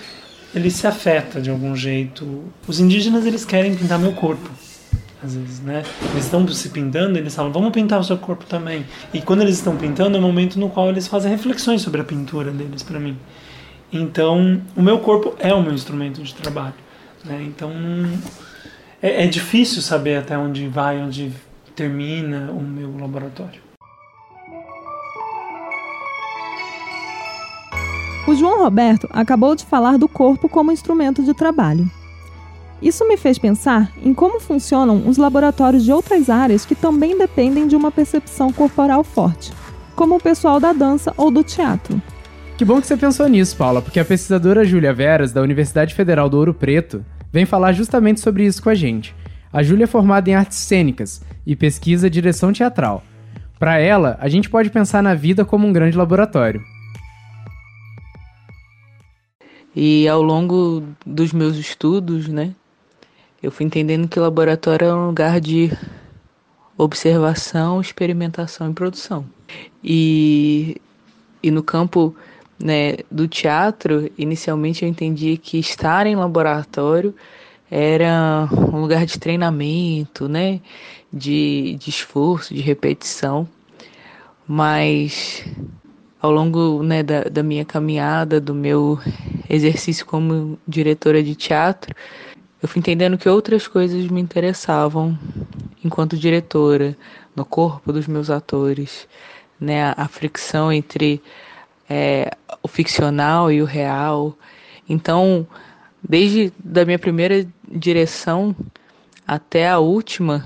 ele 0.55 0.71
se 0.71 0.87
afeta 0.87 1.41
de 1.41 1.49
algum 1.49 1.75
jeito. 1.75 2.45
Os 2.67 2.79
indígenas 2.79 3.25
eles 3.25 3.45
querem 3.45 3.75
pintar 3.75 3.99
meu 3.99 4.13
corpo. 4.13 4.49
Às 5.23 5.35
vezes, 5.35 5.59
né? 5.61 5.83
Eles 6.11 6.25
estão 6.25 6.47
se 6.47 6.69
pintando, 6.69 7.17
eles 7.17 7.33
falam, 7.33 7.51
vamos 7.51 7.71
pintar 7.71 7.99
o 7.99 8.03
seu 8.03 8.17
corpo 8.17 8.45
também. 8.45 8.85
E 9.13 9.21
quando 9.21 9.41
eles 9.41 9.55
estão 9.55 9.75
pintando, 9.75 10.15
é 10.15 10.19
o 10.19 10.23
momento 10.23 10.59
no 10.59 10.69
qual 10.69 10.89
eles 10.89 11.07
fazem 11.07 11.31
reflexões 11.31 11.81
sobre 11.81 12.01
a 12.01 12.03
pintura 12.03 12.51
deles 12.51 12.83
para 12.83 12.99
mim. 12.99 13.17
Então, 13.91 14.61
o 14.75 14.81
meu 14.81 14.99
corpo 14.99 15.35
é 15.39 15.53
o 15.53 15.61
meu 15.61 15.73
instrumento 15.73 16.21
de 16.21 16.35
trabalho. 16.35 16.75
Né? 17.25 17.43
Então 17.43 17.71
é, 19.01 19.25
é 19.25 19.27
difícil 19.27 19.81
saber 19.81 20.17
até 20.17 20.37
onde 20.37 20.67
vai, 20.67 20.99
onde 20.99 21.31
termina 21.75 22.51
o 22.51 22.61
meu 22.61 22.97
laboratório. 22.97 23.61
O 28.27 28.35
João 28.35 28.59
Roberto 28.59 29.07
acabou 29.11 29.55
de 29.55 29.65
falar 29.65 29.97
do 29.97 30.07
corpo 30.07 30.49
como 30.49 30.71
instrumento 30.71 31.23
de 31.23 31.33
trabalho. 31.33 31.89
Isso 32.81 33.07
me 33.07 33.17
fez 33.17 33.39
pensar 33.39 33.91
em 34.03 34.13
como 34.13 34.39
funcionam 34.39 35.07
os 35.07 35.17
laboratórios 35.17 35.83
de 35.83 35.91
outras 35.91 36.29
áreas 36.29 36.65
que 36.65 36.75
também 36.75 37.17
dependem 37.17 37.67
de 37.67 37.75
uma 37.75 37.91
percepção 37.91 38.53
corporal 38.53 39.03
forte, 39.03 39.51
como 39.95 40.15
o 40.15 40.21
pessoal 40.21 40.59
da 40.59 40.73
dança 40.73 41.13
ou 41.17 41.31
do 41.31 41.43
teatro. 41.43 41.99
Que 42.55 42.65
bom 42.65 42.79
que 42.79 42.87
você 42.87 42.97
pensou 42.97 43.27
nisso, 43.27 43.55
Paula, 43.55 43.81
porque 43.81 43.99
a 43.99 44.05
pesquisadora 44.05 44.65
Júlia 44.65 44.93
Veras, 44.93 45.31
da 45.31 45.41
Universidade 45.41 45.93
Federal 45.93 46.29
do 46.29 46.37
Ouro 46.37 46.53
Preto, 46.53 47.05
vem 47.31 47.45
falar 47.45 47.71
justamente 47.71 48.19
sobre 48.19 48.45
isso 48.45 48.61
com 48.61 48.69
a 48.69 48.75
gente. 48.75 49.15
A 49.51 49.63
Júlia 49.63 49.85
é 49.85 49.87
formada 49.87 50.29
em 50.29 50.35
artes 50.35 50.57
cênicas 50.57 51.21
e 51.45 51.55
pesquisa 51.55 52.09
direção 52.09 52.51
teatral. 52.51 53.03
Para 53.59 53.79
ela, 53.79 54.17
a 54.19 54.27
gente 54.27 54.49
pode 54.49 54.69
pensar 54.69 55.01
na 55.01 55.15
vida 55.15 55.43
como 55.43 55.67
um 55.67 55.73
grande 55.73 55.97
laboratório. 55.97 56.61
E 59.75 60.07
ao 60.07 60.21
longo 60.21 60.83
dos 61.05 61.31
meus 61.31 61.55
estudos, 61.57 62.27
né, 62.27 62.55
eu 63.41 63.51
fui 63.51 63.65
entendendo 63.65 64.07
que 64.07 64.19
o 64.19 64.23
laboratório 64.23 64.87
é 64.87 64.93
um 64.93 65.07
lugar 65.07 65.39
de 65.39 65.71
observação, 66.77 67.81
experimentação 67.81 68.69
e 68.69 68.73
produção. 68.73 69.25
E, 69.83 70.77
e 71.41 71.51
no 71.51 71.63
campo 71.63 72.15
né, 72.59 72.97
do 73.11 73.27
teatro, 73.27 74.11
inicialmente 74.17 74.83
eu 74.83 74.89
entendi 74.89 75.37
que 75.37 75.57
estar 75.59 76.07
em 76.07 76.15
laboratório 76.15 77.13
era 77.69 78.47
um 78.51 78.81
lugar 78.81 79.05
de 79.05 79.19
treinamento, 79.19 80.27
né, 80.27 80.61
de, 81.11 81.75
de 81.79 81.89
esforço, 81.89 82.53
de 82.53 82.61
repetição, 82.61 83.47
mas 84.47 85.45
ao 86.21 86.31
longo 86.31 86.81
né, 86.81 87.03
da, 87.03 87.23
da 87.23 87.43
minha 87.43 87.65
caminhada, 87.65 88.39
do 88.39 88.55
meu 88.55 88.99
exercício 89.49 90.05
como 90.05 90.57
diretora 90.67 91.21
de 91.21 91.35
teatro, 91.35 91.93
eu 92.61 92.67
fui 92.67 92.79
entendendo 92.79 93.17
que 93.17 93.29
outras 93.29 93.67
coisas 93.67 94.07
me 94.07 94.19
interessavam 94.19 95.17
enquanto 95.83 96.17
diretora, 96.17 96.97
no 97.35 97.45
corpo 97.45 97.93
dos 97.93 98.07
meus 98.07 98.29
atores, 98.29 99.07
né, 99.59 99.93
a, 99.95 100.07
fricção 100.07 100.71
entre 100.71 101.21
é, 101.87 102.31
o 102.63 102.67
ficcional 102.67 103.51
e 103.51 103.61
o 103.61 103.65
real. 103.65 104.35
Então, 104.89 105.45
desde 106.01 106.51
da 106.57 106.83
minha 106.83 106.97
primeira 106.97 107.47
direção 107.69 108.55
até 109.25 109.69
a 109.69 109.77
última, 109.77 110.43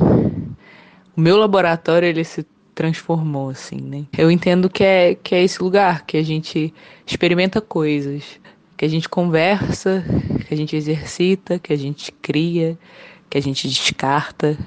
o 1.16 1.22
meu 1.22 1.38
laboratório 1.38 2.08
ele 2.08 2.24
se 2.24 2.46
transformou 2.76 3.50
assim, 3.50 3.80
né? 3.80 4.06
Eu 4.18 4.32
entendo 4.32 4.70
que 4.70 4.84
é 4.84 5.16
que 5.16 5.36
é 5.36 5.44
esse 5.44 5.62
lugar 5.62 6.06
que 6.06 6.18
a 6.18 6.24
gente 6.24 6.74
experimenta 7.06 7.62
coisas, 7.62 8.40
que 8.82 8.86
a 8.86 8.90
gente 8.90 9.08
conversa, 9.08 10.04
que 10.48 10.52
a 10.52 10.58
gente 10.58 10.76
exercita, 10.76 11.60
que 11.60 11.72
a 11.72 11.78
gente 11.78 12.12
cria, 12.20 12.76
que 13.30 13.38
a 13.38 13.42
gente 13.42 13.68
descarta. 13.68 14.58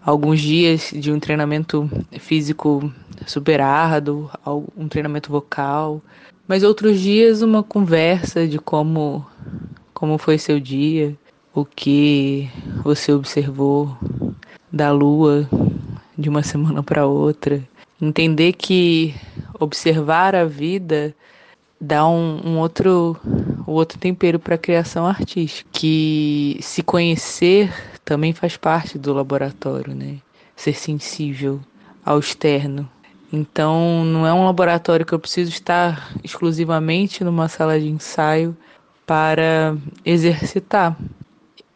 alguns 0.00 0.40
dias 0.40 0.92
de 0.94 1.10
um 1.10 1.18
treinamento 1.18 1.90
físico 2.20 2.92
super 3.26 3.60
árduo, 3.60 4.30
um 4.76 4.86
treinamento 4.86 5.32
vocal, 5.32 6.00
mas 6.46 6.62
outros 6.62 7.00
dias 7.00 7.42
uma 7.42 7.60
conversa 7.60 8.46
de 8.46 8.56
como 8.60 9.26
como 9.92 10.16
foi 10.16 10.38
seu 10.38 10.60
dia, 10.60 11.16
o 11.52 11.64
que 11.64 12.48
você 12.84 13.12
observou 13.12 13.98
da 14.70 14.92
lua 14.92 15.50
de 16.16 16.28
uma 16.28 16.44
semana 16.44 16.84
para 16.84 17.04
outra. 17.04 17.60
Entender 18.00 18.52
que 18.52 19.12
observar 19.58 20.36
a 20.36 20.44
vida 20.44 21.12
dá 21.80 22.06
um, 22.08 22.40
um 22.44 22.58
outro, 22.58 23.16
um 23.66 23.72
outro 23.72 23.98
tempero 23.98 24.38
para 24.38 24.54
a 24.54 24.58
criação 24.58 25.06
artística. 25.06 25.68
Que 25.72 26.58
se 26.60 26.82
conhecer 26.82 27.72
também 28.04 28.32
faz 28.32 28.56
parte 28.56 28.98
do 28.98 29.12
laboratório, 29.12 29.94
né? 29.94 30.18
Ser 30.54 30.74
sensível 30.74 31.60
ao 32.04 32.18
externo. 32.18 32.88
Então, 33.32 34.04
não 34.04 34.26
é 34.26 34.32
um 34.32 34.44
laboratório 34.44 35.04
que 35.04 35.12
eu 35.12 35.18
preciso 35.18 35.50
estar 35.50 36.12
exclusivamente 36.22 37.24
numa 37.24 37.48
sala 37.48 37.78
de 37.78 37.88
ensaio 37.88 38.56
para 39.04 39.76
exercitar. 40.04 40.96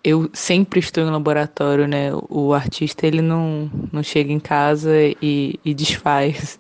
Eu 0.03 0.31
sempre 0.33 0.81
estou 0.81 1.05
em 1.05 1.11
laboratório, 1.11 1.87
né? 1.87 2.11
O 2.29 2.55
artista 2.55 3.07
ele 3.07 3.21
não, 3.21 3.71
não 3.93 4.03
chega 4.03 4.33
em 4.33 4.41
casa 4.41 4.91
e, 5.21 5.59
e 5.63 5.75
desfaz, 5.75 6.59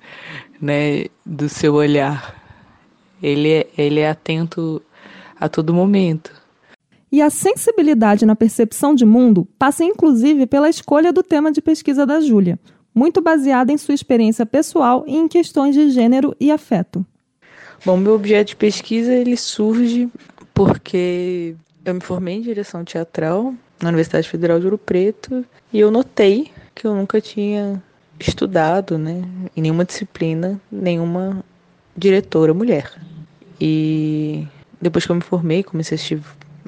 né, 0.60 1.06
do 1.24 1.48
seu 1.48 1.74
olhar 1.74 2.39
ele, 3.22 3.50
é, 3.50 3.66
ele 3.76 4.00
é 4.00 4.10
atento 4.10 4.82
a 5.38 5.48
todo 5.48 5.74
momento. 5.74 6.32
E 7.12 7.20
a 7.20 7.28
sensibilidade 7.28 8.24
na 8.24 8.36
percepção 8.36 8.94
de 8.94 9.04
mundo 9.04 9.46
passa 9.58 9.82
inclusive 9.82 10.46
pela 10.46 10.68
escolha 10.68 11.12
do 11.12 11.22
tema 11.22 11.50
de 11.50 11.60
pesquisa 11.60 12.06
da 12.06 12.20
Júlia, 12.20 12.58
muito 12.94 13.20
baseada 13.20 13.72
em 13.72 13.78
sua 13.78 13.94
experiência 13.94 14.46
pessoal 14.46 15.04
e 15.06 15.16
em 15.16 15.26
questões 15.26 15.74
de 15.74 15.90
gênero 15.90 16.36
e 16.38 16.52
afeto. 16.52 17.04
Bom, 17.84 17.96
meu 17.96 18.14
objeto 18.14 18.48
de 18.48 18.56
pesquisa 18.56 19.12
ele 19.12 19.36
surge 19.36 20.08
porque 20.54 21.56
eu 21.84 21.94
me 21.94 22.00
formei 22.00 22.36
em 22.36 22.42
direção 22.42 22.84
teatral 22.84 23.54
na 23.82 23.88
Universidade 23.88 24.28
Federal 24.28 24.60
de 24.60 24.66
Ouro 24.66 24.78
Preto 24.78 25.44
e 25.72 25.80
eu 25.80 25.90
notei 25.90 26.50
que 26.74 26.86
eu 26.86 26.94
nunca 26.94 27.20
tinha 27.20 27.82
estudado, 28.20 28.98
né, 28.98 29.22
em 29.56 29.62
nenhuma 29.62 29.84
disciplina, 29.84 30.60
nenhuma 30.70 31.42
diretora 31.96 32.54
mulher. 32.54 32.92
E 33.60 34.46
depois 34.80 35.04
que 35.04 35.12
eu 35.12 35.16
me 35.16 35.22
formei, 35.22 35.62
comecei 35.62 35.94
a 35.94 35.96
assistir 35.96 36.20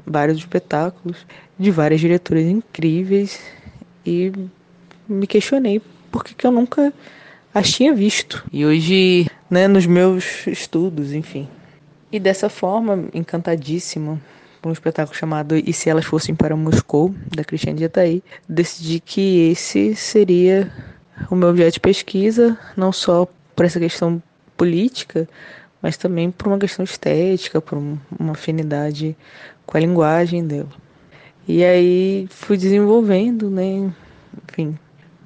vários 0.07 0.39
espetáculos 0.39 1.27
de 1.59 1.71
várias 1.71 2.01
diretoras 2.01 2.45
incríveis 2.45 3.41
e 4.05 4.33
me 5.09 5.27
questionei 5.27 5.81
por 6.11 6.25
que, 6.25 6.35
que 6.35 6.47
eu 6.47 6.51
nunca 6.51 6.93
as 7.55 7.71
tinha 7.71 7.95
visto. 7.95 8.45
E 8.53 8.65
hoje, 8.65 9.31
né, 9.51 9.69
nos 9.69 9.87
meus 9.87 10.47
estudos, 10.47 11.13
enfim. 11.13 11.49
E 12.11 12.19
dessa 12.19 12.49
forma, 12.49 13.07
encantadíssima 13.15 14.21
por 14.61 14.69
um 14.69 14.73
espetáculo 14.73 15.17
chamado 15.17 15.57
E 15.57 15.73
Se 15.73 15.91
Elas 15.91 16.05
Fossem 16.05 16.35
para 16.35 16.55
Moscou, 16.55 17.15
da 17.35 17.45
Cristiane 17.45 17.79
Dietaí, 17.79 18.23
decidi 18.49 19.01
que 19.01 19.51
esse 19.51 19.97
seria 19.97 20.71
o 21.31 21.35
meu 21.35 21.49
objeto 21.49 21.75
de 21.75 21.81
pesquisa, 21.81 22.57
não 22.77 22.93
só 22.93 23.27
por 23.57 23.65
essa 23.65 23.81
questão 23.81 24.23
política, 24.57 25.29
mas 25.83 25.97
também 25.97 26.31
por 26.31 26.47
uma 26.47 26.59
questão 26.59 26.85
estética, 26.85 27.61
por 27.61 27.77
uma 27.77 28.33
afinidade 28.33 29.17
com 29.67 29.77
a 29.77 29.81
linguagem 29.81 30.47
dela. 30.47 30.69
E 31.47 31.65
aí 31.65 32.29
fui 32.31 32.57
desenvolvendo, 32.57 33.51
né, 33.51 33.93
enfim, 34.49 34.79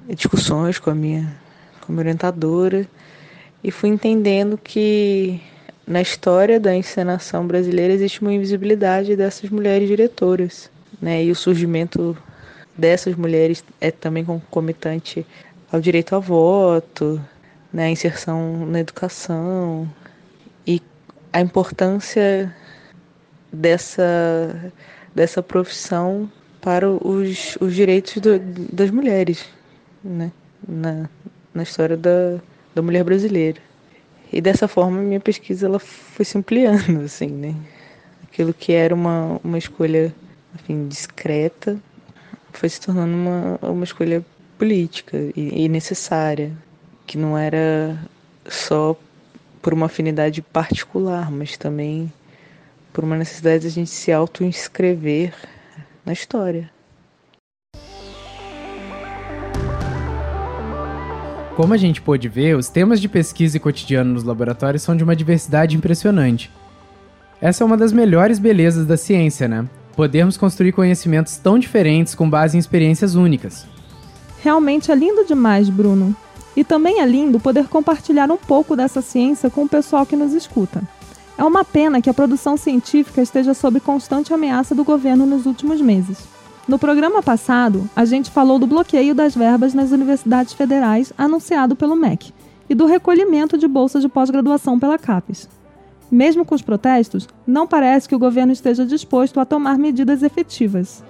discussões 0.09 0.79
com 0.79 0.89
a 0.89 0.95
minha, 0.95 1.37
com 1.81 1.91
a 1.91 1.93
minha 1.93 2.01
orientadora 2.01 2.87
e 3.63 3.69
fui 3.69 3.89
entendendo 3.89 4.57
que 4.57 5.39
na 5.85 6.01
história 6.01 6.59
da 6.59 6.75
encenação 6.75 7.45
brasileira 7.45 7.93
existe 7.93 8.21
uma 8.21 8.33
invisibilidade 8.33 9.15
dessas 9.15 9.49
mulheres 9.49 9.87
diretoras, 9.87 10.71
né, 10.99 11.23
e 11.23 11.29
o 11.29 11.35
surgimento 11.35 12.17
dessas 12.75 13.15
mulheres 13.15 13.63
é 13.79 13.91
também 13.91 14.25
concomitante 14.25 15.25
ao 15.71 15.79
direito 15.79 16.15
ao 16.15 16.21
voto, 16.21 17.21
né, 17.71 17.85
a 17.85 17.89
inserção 17.89 18.65
na 18.65 18.79
educação, 18.79 19.87
a 21.37 21.41
importância 21.41 22.51
dessa, 23.53 24.73
dessa 25.13 25.43
profissão 25.43 26.27
para 26.59 26.89
os, 26.89 27.55
os 27.61 27.75
direitos 27.75 28.17
do, 28.17 28.39
das 28.73 28.89
mulheres 28.89 29.45
né? 30.03 30.31
na, 30.67 31.07
na 31.53 31.61
história 31.61 31.95
da, 31.95 32.39
da 32.73 32.81
mulher 32.81 33.03
brasileira. 33.03 33.59
E 34.33 34.41
dessa 34.41 34.67
forma 34.67 34.99
minha 34.99 35.19
pesquisa 35.19 35.67
ela 35.67 35.77
foi 35.77 36.25
se 36.25 36.35
ampliando, 36.39 37.01
assim, 37.05 37.27
né? 37.27 37.55
Aquilo 38.23 38.51
que 38.51 38.73
era 38.73 38.93
uma, 38.93 39.39
uma 39.43 39.59
escolha 39.59 40.13
enfim, 40.55 40.87
discreta 40.87 41.77
foi 42.51 42.67
se 42.67 42.81
tornando 42.81 43.13
uma, 43.13 43.59
uma 43.61 43.83
escolha 43.83 44.25
política 44.57 45.15
e, 45.35 45.65
e 45.65 45.69
necessária, 45.69 46.51
que 47.05 47.15
não 47.15 47.37
era 47.37 47.95
só 48.47 48.97
por 49.61 49.73
uma 49.73 49.87
afinidade 49.87 50.41
particular, 50.41 51.31
mas 51.31 51.57
também 51.57 52.11
por 52.93 53.03
uma 53.03 53.17
necessidade 53.17 53.61
de 53.61 53.67
a 53.67 53.71
gente 53.71 53.89
se 53.89 54.11
auto-inscrever 54.11 55.33
na 56.05 56.13
história. 56.13 56.69
Como 61.55 61.73
a 61.73 61.77
gente 61.77 62.01
pôde 62.01 62.29
ver, 62.29 62.55
os 62.55 62.69
temas 62.69 63.01
de 63.01 63.09
pesquisa 63.09 63.57
e 63.57 63.59
cotidiano 63.59 64.13
nos 64.13 64.23
laboratórios 64.23 64.83
são 64.83 64.95
de 64.95 65.03
uma 65.03 65.15
diversidade 65.15 65.75
impressionante. 65.75 66.51
Essa 67.41 67.63
é 67.63 67.65
uma 67.65 67.75
das 67.75 67.91
melhores 67.91 68.39
belezas 68.39 68.85
da 68.85 68.95
ciência, 68.95 69.47
né? 69.47 69.67
Podermos 69.95 70.37
construir 70.37 70.71
conhecimentos 70.71 71.37
tão 71.37 71.57
diferentes 71.57 72.13
com 72.13 72.29
base 72.29 72.55
em 72.55 72.59
experiências 72.59 73.15
únicas. 73.15 73.65
Realmente 74.43 74.91
é 74.91 74.95
lindo 74.95 75.25
demais, 75.25 75.67
Bruno. 75.67 76.15
E 76.57 76.63
também 76.63 77.01
é 77.01 77.05
lindo 77.05 77.39
poder 77.39 77.67
compartilhar 77.67 78.31
um 78.31 78.35
pouco 78.35 78.75
dessa 78.75 78.99
ciência 78.99 79.47
com 79.47 79.65
o 79.65 79.69
pessoal 79.69 80.07
que 80.07 80.15
nos 80.15 80.33
escuta. 80.33 80.81
É 81.37 81.43
uma 81.43 81.63
pena 81.63 82.01
que 82.01 82.09
a 82.09 82.13
produção 82.15 82.57
científica 82.57 83.21
esteja 83.21 83.53
sob 83.53 83.79
constante 83.79 84.33
ameaça 84.33 84.73
do 84.73 84.83
governo 84.83 85.23
nos 85.27 85.45
últimos 85.45 85.79
meses. 85.79 86.17
No 86.67 86.79
programa 86.79 87.21
passado, 87.21 87.87
a 87.95 88.05
gente 88.05 88.31
falou 88.31 88.57
do 88.57 88.65
bloqueio 88.65 89.13
das 89.13 89.35
verbas 89.35 89.75
nas 89.75 89.91
universidades 89.91 90.53
federais 90.53 91.13
anunciado 91.15 91.75
pelo 91.75 91.95
MEC 91.95 92.33
e 92.67 92.73
do 92.73 92.87
recolhimento 92.87 93.55
de 93.55 93.67
bolsas 93.67 94.01
de 94.01 94.09
pós-graduação 94.09 94.79
pela 94.79 94.97
CAPES. 94.97 95.47
Mesmo 96.09 96.43
com 96.43 96.55
os 96.55 96.63
protestos, 96.63 97.27
não 97.45 97.67
parece 97.67 98.09
que 98.09 98.15
o 98.15 98.19
governo 98.19 98.51
esteja 98.51 98.83
disposto 98.83 99.39
a 99.39 99.45
tomar 99.45 99.77
medidas 99.77 100.23
efetivas. 100.23 101.03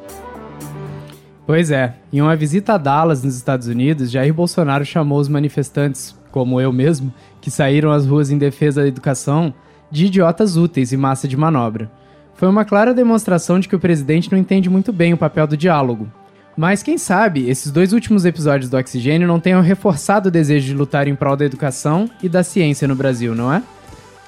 Pois 1.48 1.72
é, 1.72 1.94
em 2.12 2.22
uma 2.22 2.36
visita 2.36 2.74
a 2.74 2.78
Dallas, 2.78 3.24
nos 3.24 3.38
Estados 3.38 3.68
Unidos, 3.68 4.12
Jair 4.12 4.34
Bolsonaro 4.34 4.84
chamou 4.84 5.18
os 5.18 5.30
manifestantes, 5.30 6.14
como 6.30 6.60
eu 6.60 6.74
mesmo, 6.74 7.12
que 7.40 7.50
saíram 7.50 7.90
às 7.90 8.06
ruas 8.06 8.30
em 8.30 8.38
defesa 8.38 8.82
da 8.82 8.88
educação, 8.88 9.54
de 9.90 10.08
idiotas 10.08 10.58
úteis 10.58 10.92
e 10.92 10.98
massa 10.98 11.26
de 11.26 11.38
manobra. 11.38 11.90
Foi 12.36 12.50
uma 12.50 12.66
clara 12.66 12.94
demonstração 12.94 13.62
de 13.62 13.70
que 13.70 13.76
o 13.78 13.80
presidente 13.80 14.30
não 14.30 14.38
entende 14.38 14.70
muito 14.70 14.92
bem 14.92 15.14
o 15.14 15.18
papel 15.18 15.48
do 15.48 15.56
diálogo. 15.56 16.12
Mas 16.58 16.84
quem 16.84 16.98
sabe 16.98 17.50
esses 17.50 17.72
dois 17.72 17.94
últimos 17.94 18.26
episódios 18.26 18.70
do 18.70 18.76
Oxigênio 18.76 19.26
não 19.26 19.40
tenham 19.40 19.62
reforçado 19.62 20.28
o 20.28 20.32
desejo 20.32 20.68
de 20.68 20.74
lutar 20.74 21.08
em 21.08 21.16
prol 21.16 21.38
da 21.38 21.46
educação 21.46 22.10
e 22.22 22.28
da 22.28 22.44
ciência 22.44 22.90
no 22.90 22.96
Brasil, 22.96 23.34
não 23.34 23.54
é? 23.54 23.64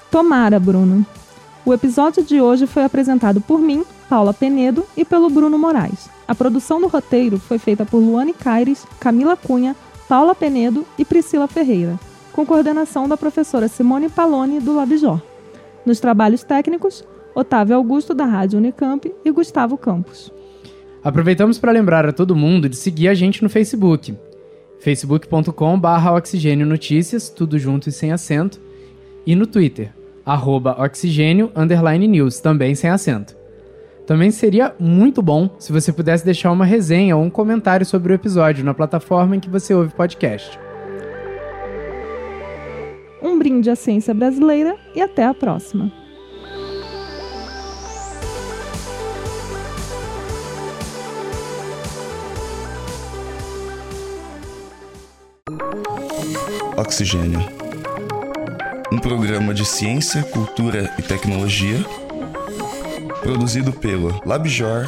Tomara, 0.10 0.58
Bruno. 0.58 1.06
O 1.66 1.74
episódio 1.74 2.24
de 2.24 2.42
hoje 2.42 2.66
foi 2.66 2.84
apresentado 2.84 3.42
por 3.42 3.60
mim, 3.60 3.84
Paula 4.10 4.34
Penedo, 4.34 4.86
e 4.96 5.04
pelo 5.04 5.30
Bruno 5.30 5.58
Moraes. 5.58 6.10
A 6.28 6.34
produção 6.34 6.80
do 6.80 6.88
roteiro 6.88 7.38
foi 7.38 7.58
feita 7.58 7.86
por 7.86 8.00
Luane 8.00 8.34
Caires, 8.34 8.88
Camila 9.00 9.36
Cunha, 9.36 9.76
Paula 10.08 10.34
Penedo 10.34 10.86
e 10.98 11.04
Priscila 11.04 11.48
Ferreira, 11.48 12.00
com 12.34 12.46
coordenação 12.46 13.08
da 13.08 13.18
professora 13.18 13.68
Simone 13.68 14.10
Paloni, 14.10 14.60
do 14.60 14.74
Labjor. 14.74 15.22
Nos 15.86 16.00
trabalhos 16.00 16.44
técnicos, 16.44 17.04
Otávio 17.36 17.76
Augusto, 17.76 18.14
da 18.14 18.26
Rádio 18.26 18.58
Unicamp, 18.58 19.14
e 19.24 19.32
Gustavo 19.32 19.78
Campos. 19.78 20.32
Aproveitamos 21.04 21.60
para 21.60 21.72
lembrar 21.72 22.06
a 22.06 22.14
todo 22.14 22.36
mundo 22.36 22.68
de 22.68 22.76
seguir 22.76 23.08
a 23.08 23.14
gente 23.14 23.44
no 23.44 23.50
Facebook, 23.50 24.18
facebook.com.br 24.80 26.10
oxigênio 26.16 26.66
notícias, 26.66 27.30
tudo 27.30 27.60
junto 27.60 27.90
e 27.90 27.92
sem 27.92 28.12
acento, 28.12 28.60
e 29.26 29.36
no 29.36 29.46
Twitter, 29.46 29.94
arroba 30.30 30.76
oxigênio 30.80 31.52
news, 32.08 32.40
também 32.40 32.76
sem 32.76 32.90
acento. 32.90 33.36
Também 34.06 34.32
seria 34.32 34.74
muito 34.80 35.22
bom 35.22 35.50
se 35.60 35.72
você 35.72 35.92
pudesse 35.92 36.24
deixar 36.24 36.52
uma 36.52 36.66
resenha 36.66 37.18
ou 37.18 37.24
um 37.24 37.30
comentário 37.30 37.86
sobre 37.86 38.14
o 38.14 38.16
episódio 38.16 38.64
na 38.64 38.74
plataforma 38.74 39.36
em 39.36 39.40
que 39.40 39.50
você 39.50 39.74
ouve 39.74 39.94
podcast. 39.94 40.60
Um 43.22 43.38
brinde 43.38 43.70
à 43.70 43.76
ciência 43.76 44.14
brasileira 44.14 44.76
e 44.96 45.02
até 45.02 45.26
a 45.26 45.34
próxima! 45.34 45.92
Oxigênio. 56.78 57.59
Um 58.92 58.98
programa 58.98 59.54
de 59.54 59.66
ciência, 59.66 60.24
cultura 60.24 60.92
e 60.98 61.02
tecnologia 61.02 61.78
produzido 63.22 63.72
pelo 63.72 64.20
LabJor 64.26 64.88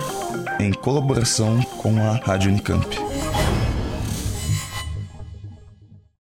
em 0.59 0.71
colaboração 0.73 1.61
com 1.77 2.01
a 2.01 2.13
Rádio 2.15 2.49
Unicamp. 2.49 3.10